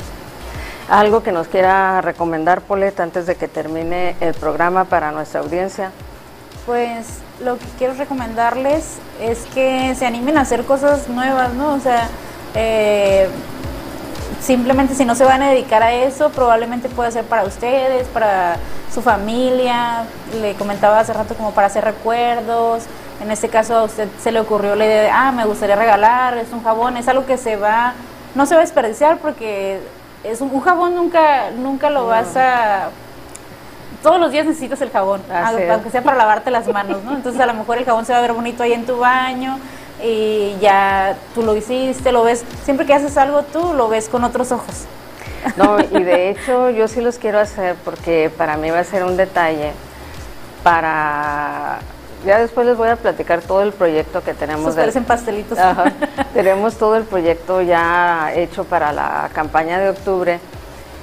[0.89, 5.91] Algo que nos quiera recomendar, Polet, antes de que termine el programa para nuestra audiencia.
[6.65, 11.73] Pues lo que quiero recomendarles es que se animen a hacer cosas nuevas, ¿no?
[11.73, 12.07] O sea,
[12.55, 13.27] eh,
[14.41, 18.55] simplemente si no se van a dedicar a eso, probablemente puede ser para ustedes, para
[18.93, 20.05] su familia,
[20.39, 22.83] le comentaba hace rato como para hacer recuerdos,
[23.21, 26.38] en este caso a usted se le ocurrió la idea de, ah, me gustaría regalar,
[26.38, 27.93] es un jabón, es algo que se va,
[28.35, 29.81] no se va a desperdiciar porque
[30.24, 32.89] es un, jabón nunca, nunca lo vas a
[34.03, 37.15] todos los días necesitas el jabón, aunque sea para lavarte las manos, ¿no?
[37.15, 39.59] Entonces a lo mejor el jabón se va a ver bonito ahí en tu baño
[40.03, 44.24] y ya tú lo hiciste, lo ves, siempre que haces algo tú lo ves con
[44.24, 44.86] otros ojos.
[45.55, 49.03] No, y de hecho yo sí los quiero hacer porque para mí va a ser
[49.03, 49.72] un detalle
[50.63, 51.80] para
[52.28, 54.75] ya después les voy a platicar todo el proyecto que tenemos.
[54.75, 55.57] Del, parecen pastelitos.
[56.34, 60.39] tenemos todo el proyecto ya hecho para la campaña de octubre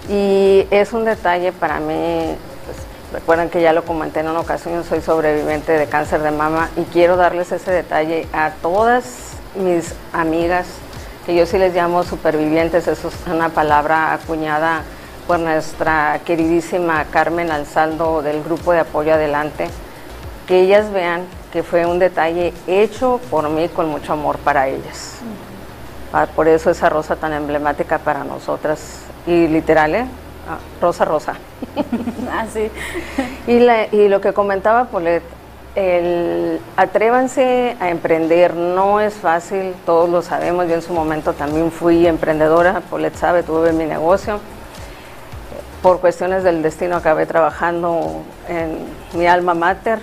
[0.09, 2.37] y es un detalle para mí.
[2.67, 2.77] Pues,
[3.13, 6.83] recuerden que ya lo comenté en una ocasión, soy sobreviviente de cáncer de mama y
[6.83, 10.67] quiero darles ese detalle a todas mis amigas,
[11.25, 14.83] que yo sí les llamo supervivientes, eso es una palabra acuñada
[15.27, 19.69] por nuestra queridísima Carmen Alzaldo del grupo de apoyo Adelante
[20.47, 21.23] que ellas vean
[21.53, 25.19] que fue un detalle hecho por mí con mucho amor para ellas.
[26.13, 29.03] Ah, por eso esa rosa tan emblemática para nosotras.
[29.27, 30.07] Y literal, ¿eh?
[30.49, 31.35] Ah, rosa, rosa.
[32.33, 32.71] Así.
[33.67, 35.23] Ah, y, y lo que comentaba Polet,
[35.75, 41.71] el atrévanse a emprender, no es fácil, todos lo sabemos, yo en su momento también
[41.71, 44.41] fui emprendedora, Polet sabe, tuve mi negocio.
[45.83, 48.79] Por cuestiones del destino acabé trabajando en
[49.19, 50.01] mi alma mater,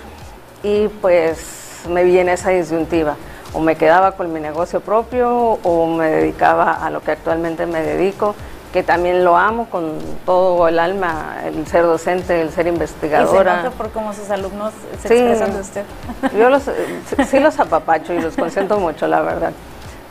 [0.62, 3.16] y pues me vi en esa disyuntiva.
[3.54, 7.82] O me quedaba con mi negocio propio o me dedicaba a lo que actualmente me
[7.82, 8.34] dedico,
[8.72, 13.52] que también lo amo con todo el alma, el ser docente, el ser investigadora.
[13.52, 15.84] Y se nota por cómo sus alumnos se expresan de usted.
[16.38, 16.62] Yo los,
[17.28, 19.52] sí los apapacho y los consiento mucho, la verdad.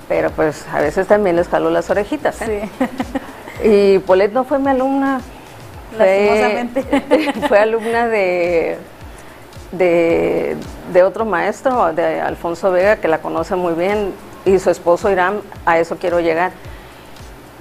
[0.08, 2.40] Pero pues a veces también les jalo las orejitas.
[2.42, 2.70] ¿eh?
[3.64, 3.68] Sí.
[3.68, 5.22] Y Polet no fue mi alumna.
[5.98, 6.70] Fue,
[7.50, 8.78] fue alumna de
[9.72, 10.58] de,
[11.04, 14.14] otro maestro, de Alfonso Vega, que la conoce muy bien,
[14.46, 16.52] y su esposo Irán, a eso quiero llegar.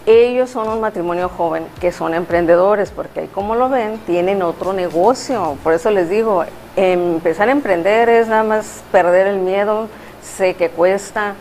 [0.07, 5.57] Ellos son un matrimonio joven que son emprendedores, porque como lo ven, tienen otro negocio.
[5.63, 6.45] Por eso les digo,
[6.75, 9.89] empezar a emprender es nada más perder el miedo,
[10.23, 11.35] sé que cuesta.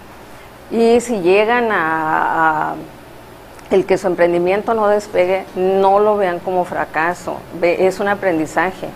[0.72, 2.76] Y si llegan a, a
[3.72, 8.90] el que su emprendimiento no despegue, no lo vean como fracaso, es un aprendizaje.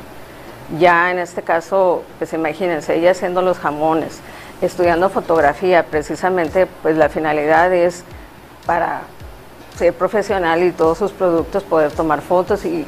[0.79, 4.19] Ya en este caso, pues imagínense, ella haciendo los jamones,
[4.61, 8.03] estudiando fotografía, precisamente pues la finalidad es
[8.65, 9.01] para
[9.77, 12.85] ser profesional y todos sus productos poder tomar fotos y,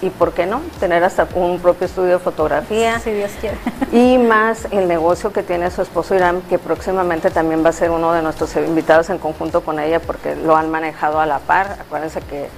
[0.00, 2.98] y por qué no, tener hasta un propio estudio de fotografía.
[3.00, 3.56] Si Dios quiere.
[3.92, 7.90] Y más el negocio que tiene su esposo Irán, que próximamente también va a ser
[7.90, 11.78] uno de nuestros invitados en conjunto con ella porque lo han manejado a la par.
[11.80, 12.48] Acuérdense que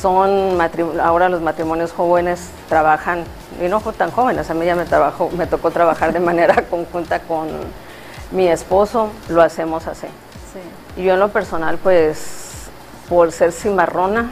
[0.00, 0.58] son
[1.00, 3.24] ahora los matrimonios jóvenes trabajan,
[3.62, 7.20] y no tan jóvenes, a mí ya me, trabajo, me tocó trabajar de manera conjunta
[7.20, 7.48] con
[8.30, 10.06] mi esposo, lo hacemos así.
[10.96, 12.68] Y yo en lo personal, pues,
[13.08, 14.30] por ser cimarrona,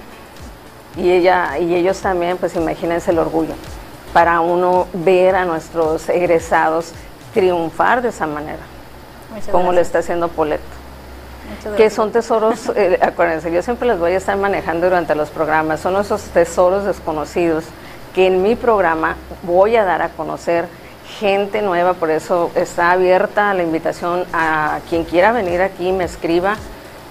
[0.97, 3.55] y ella y ellos también, pues imagínense el orgullo,
[4.12, 6.93] para uno ver a nuestros egresados
[7.33, 8.62] triunfar de esa manera,
[9.51, 10.84] como lo está haciendo Poleto
[11.77, 15.81] que son tesoros, eh, acuérdense, yo siempre les voy a estar manejando durante los programas,
[15.81, 17.65] son esos tesoros desconocidos
[18.15, 20.67] que en mi programa voy a dar a conocer
[21.19, 26.57] gente nueva, por eso está abierta la invitación a quien quiera venir aquí, me escriba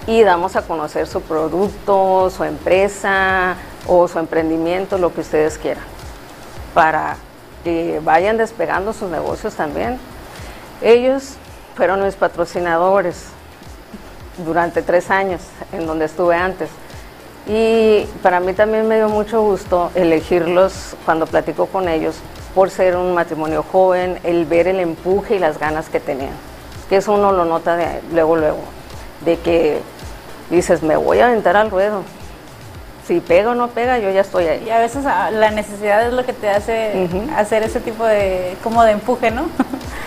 [0.06, 3.54] y damos a conocer su producto, su empresa
[3.86, 5.84] o su emprendimiento, lo que ustedes quieran,
[6.74, 7.16] para
[7.62, 9.98] que vayan despegando sus negocios también.
[10.82, 11.36] Ellos
[11.74, 13.28] fueron mis patrocinadores,
[14.38, 16.70] durante tres años en donde estuve antes.
[17.46, 22.16] Y para mí también me dio mucho gusto elegirlos cuando platico con ellos
[22.54, 26.32] por ser un matrimonio joven, el ver el empuje y las ganas que tenían.
[26.88, 28.60] Que eso uno lo nota de, luego, luego,
[29.24, 29.80] de que
[30.50, 32.02] dices, me voy a aventar al ruedo.
[33.06, 34.64] Si pega o no pega, yo ya estoy ahí.
[34.66, 38.56] Y a veces ah, la necesidad es lo que te hace hacer ese tipo de,
[38.62, 39.42] como de empuje, ¿no?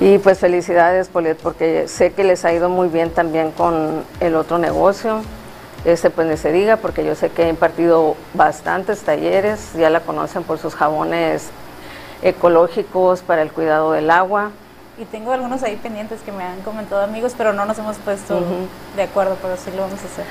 [0.00, 4.34] Y pues felicidades, Poliet, porque sé que les ha ido muy bien también con el
[4.34, 5.22] otro negocio.
[5.84, 10.00] Este pues ni se diga, porque yo sé que he impartido bastantes talleres, ya la
[10.00, 11.50] conocen por sus jabones
[12.22, 14.50] ecológicos para el cuidado del agua.
[14.98, 18.40] Y tengo algunos ahí pendientes que me han comentado amigos, pero no nos hemos puesto
[18.96, 20.24] de acuerdo, pero sí lo vamos a hacer.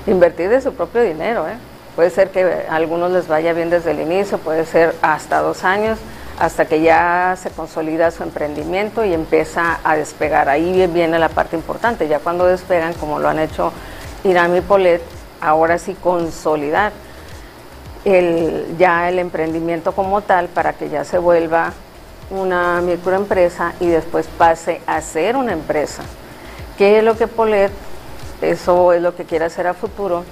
[0.07, 1.57] invertir de su propio dinero, ¿eh?
[1.97, 5.65] Puede ser que a algunos les vaya bien desde el inicio, puede ser hasta dos
[5.65, 5.99] años,
[6.39, 10.49] hasta que ya se consolida su emprendimiento y empieza a despegar.
[10.49, 13.73] Ahí viene la parte importante, ya cuando despegan, como lo han hecho
[14.23, 15.03] Irán y Polet,
[15.41, 16.93] ahora sí consolidar
[18.05, 21.73] el, ya el emprendimiento como tal para que ya se vuelva
[22.31, 26.03] una microempresa y después pase a ser una empresa.
[26.77, 27.73] ¿Qué es lo que Polet,
[28.43, 30.25] eso es lo que quiere hacer a futuro,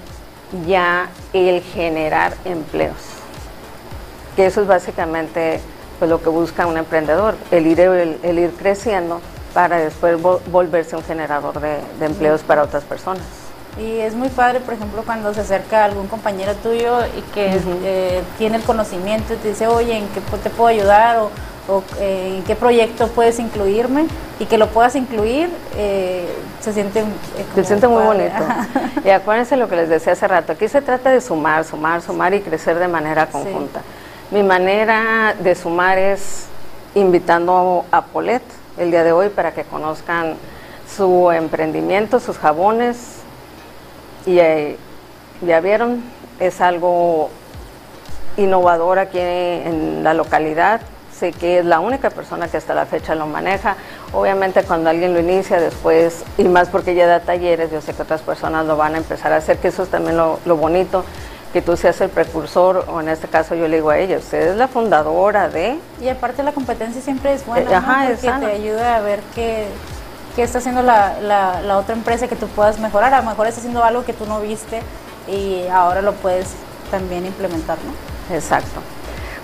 [0.65, 2.97] ya el generar empleos?
[4.35, 5.59] Que eso es básicamente
[5.99, 9.19] pues, lo que busca un emprendedor, el ir, el, el ir creciendo
[9.53, 13.23] para después vo- volverse un generador de, de empleos para otras personas.
[13.79, 18.23] Y es muy padre, por ejemplo, cuando se acerca algún compañero tuyo y que eh,
[18.37, 21.17] tiene el conocimiento y te dice, oye, ¿en qué te puedo ayudar?
[21.17, 21.29] O,
[21.67, 24.05] o, eh, en qué proyecto puedes incluirme
[24.39, 26.27] y que lo puedas incluir, eh,
[26.61, 27.05] se siente, eh,
[27.55, 28.29] Se siente muy padre.
[28.29, 28.53] bonito.
[29.05, 32.33] Y acuérdense lo que les decía hace rato, aquí se trata de sumar, sumar, sumar
[32.33, 33.81] y crecer de manera conjunta.
[34.31, 36.45] Mi manera de sumar es
[36.95, 38.41] invitando a Polet
[38.77, 40.35] el día de hoy para que conozcan
[40.95, 42.97] su emprendimiento, sus jabones.
[44.25, 44.77] Y eh,
[45.41, 46.03] ya vieron,
[46.39, 47.29] es algo
[48.35, 50.81] innovador aquí en la localidad.
[51.19, 53.75] Sé que es la única persona que hasta la fecha lo maneja.
[54.13, 58.03] Obviamente cuando alguien lo inicia después, y más porque ya da talleres, yo sé que
[58.03, 61.03] otras personas lo van a empezar a hacer, que eso es también lo, lo bonito,
[61.53, 64.49] que tú seas el precursor, o en este caso yo le digo a ella, usted
[64.51, 65.79] es la fundadora de...
[65.99, 68.09] Y aparte la competencia siempre es buena, Eh, ajá, ¿no?
[68.09, 68.47] es porque sana.
[68.47, 69.65] te ayuda a ver qué,
[70.35, 73.13] qué está haciendo la, la, la otra empresa que tú puedas mejorar.
[73.13, 74.81] A lo mejor está haciendo algo que tú no viste
[75.27, 76.49] y ahora lo puedes
[76.91, 78.35] también implementar, ¿no?
[78.35, 78.81] Exacto.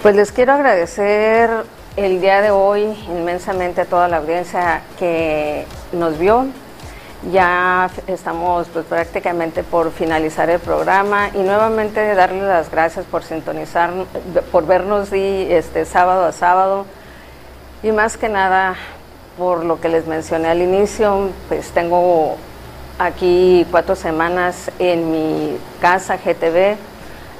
[0.04, 1.50] Pues les quiero agradecer
[1.96, 6.48] el día de hoy inmensamente a toda la audiencia que nos vio.
[7.32, 13.92] Ya estamos pues, prácticamente por finalizar el programa y nuevamente darles las gracias por sintonizar,
[14.52, 16.86] por vernos di- este, sábado a sábado
[17.82, 18.76] y más que nada
[19.38, 22.36] por lo que les mencioné al inicio, pues tengo
[23.00, 26.76] aquí cuatro semanas en mi casa GTV.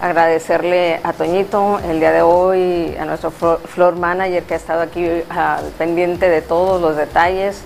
[0.04, 4.82] Agradecerle a Toñito el día de hoy, a nuestro flo- floor manager que ha estado
[4.82, 7.62] aquí al pendiente de todos los detalles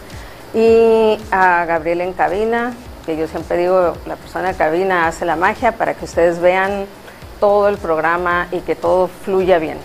[0.54, 2.76] y a Gabriel en cabina,
[3.08, 6.86] que yo siempre digo, la persona en cabina hace la magia para que ustedes vean
[7.40, 9.80] todo el programa y que todo fluya bien.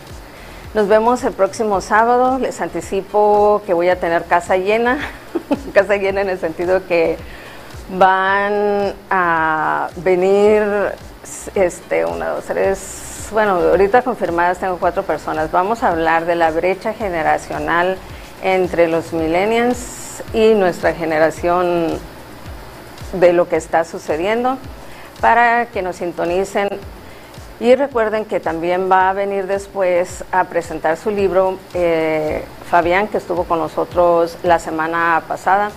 [0.74, 2.38] Nos vemos el próximo sábado.
[2.38, 4.98] Les anticipo que voy a tener casa llena,
[5.72, 7.16] casa llena en el sentido que
[7.96, 10.62] van a venir,
[11.54, 15.50] este, una, dos, tres, bueno, ahorita confirmadas tengo cuatro personas.
[15.50, 17.96] Vamos a hablar de la brecha generacional
[18.42, 21.98] entre los millennials y nuestra generación
[23.12, 24.58] de lo que está sucediendo
[25.20, 26.68] para que nos sintonicen
[27.60, 33.18] y recuerden que también va a venir después a presentar su libro eh, Fabián, que
[33.18, 35.70] estuvo con nosotros la semana pasada.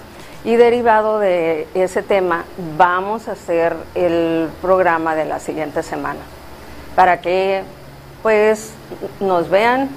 [0.45, 2.45] Y derivado de ese tema,
[2.77, 6.19] vamos a hacer el programa de la siguiente semana
[6.95, 7.63] para que
[8.21, 8.71] pues
[9.19, 9.89] nos vean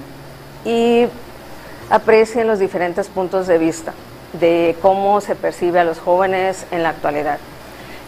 [0.65, 1.05] y
[1.91, 3.93] aprecien los diferentes puntos de vista
[4.33, 7.37] de cómo se percibe a los jóvenes en la actualidad.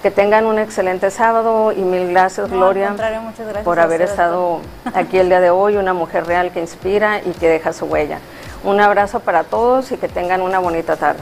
[0.02, 4.62] Que tengan un excelente sábado y mil gracias, No, Gloria, gracias por haber estado
[4.96, 8.18] aquí el día de hoy, una mujer real que inspira y que deja su huella.
[8.64, 11.22] Un abrazo para todos y que tengan una bonita tarde.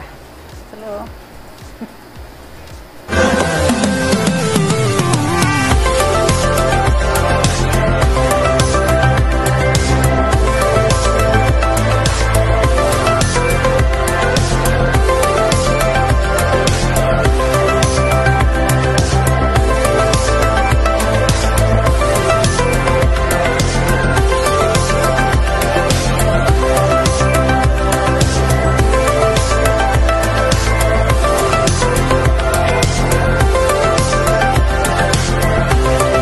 [0.80, 1.19] Hasta luego.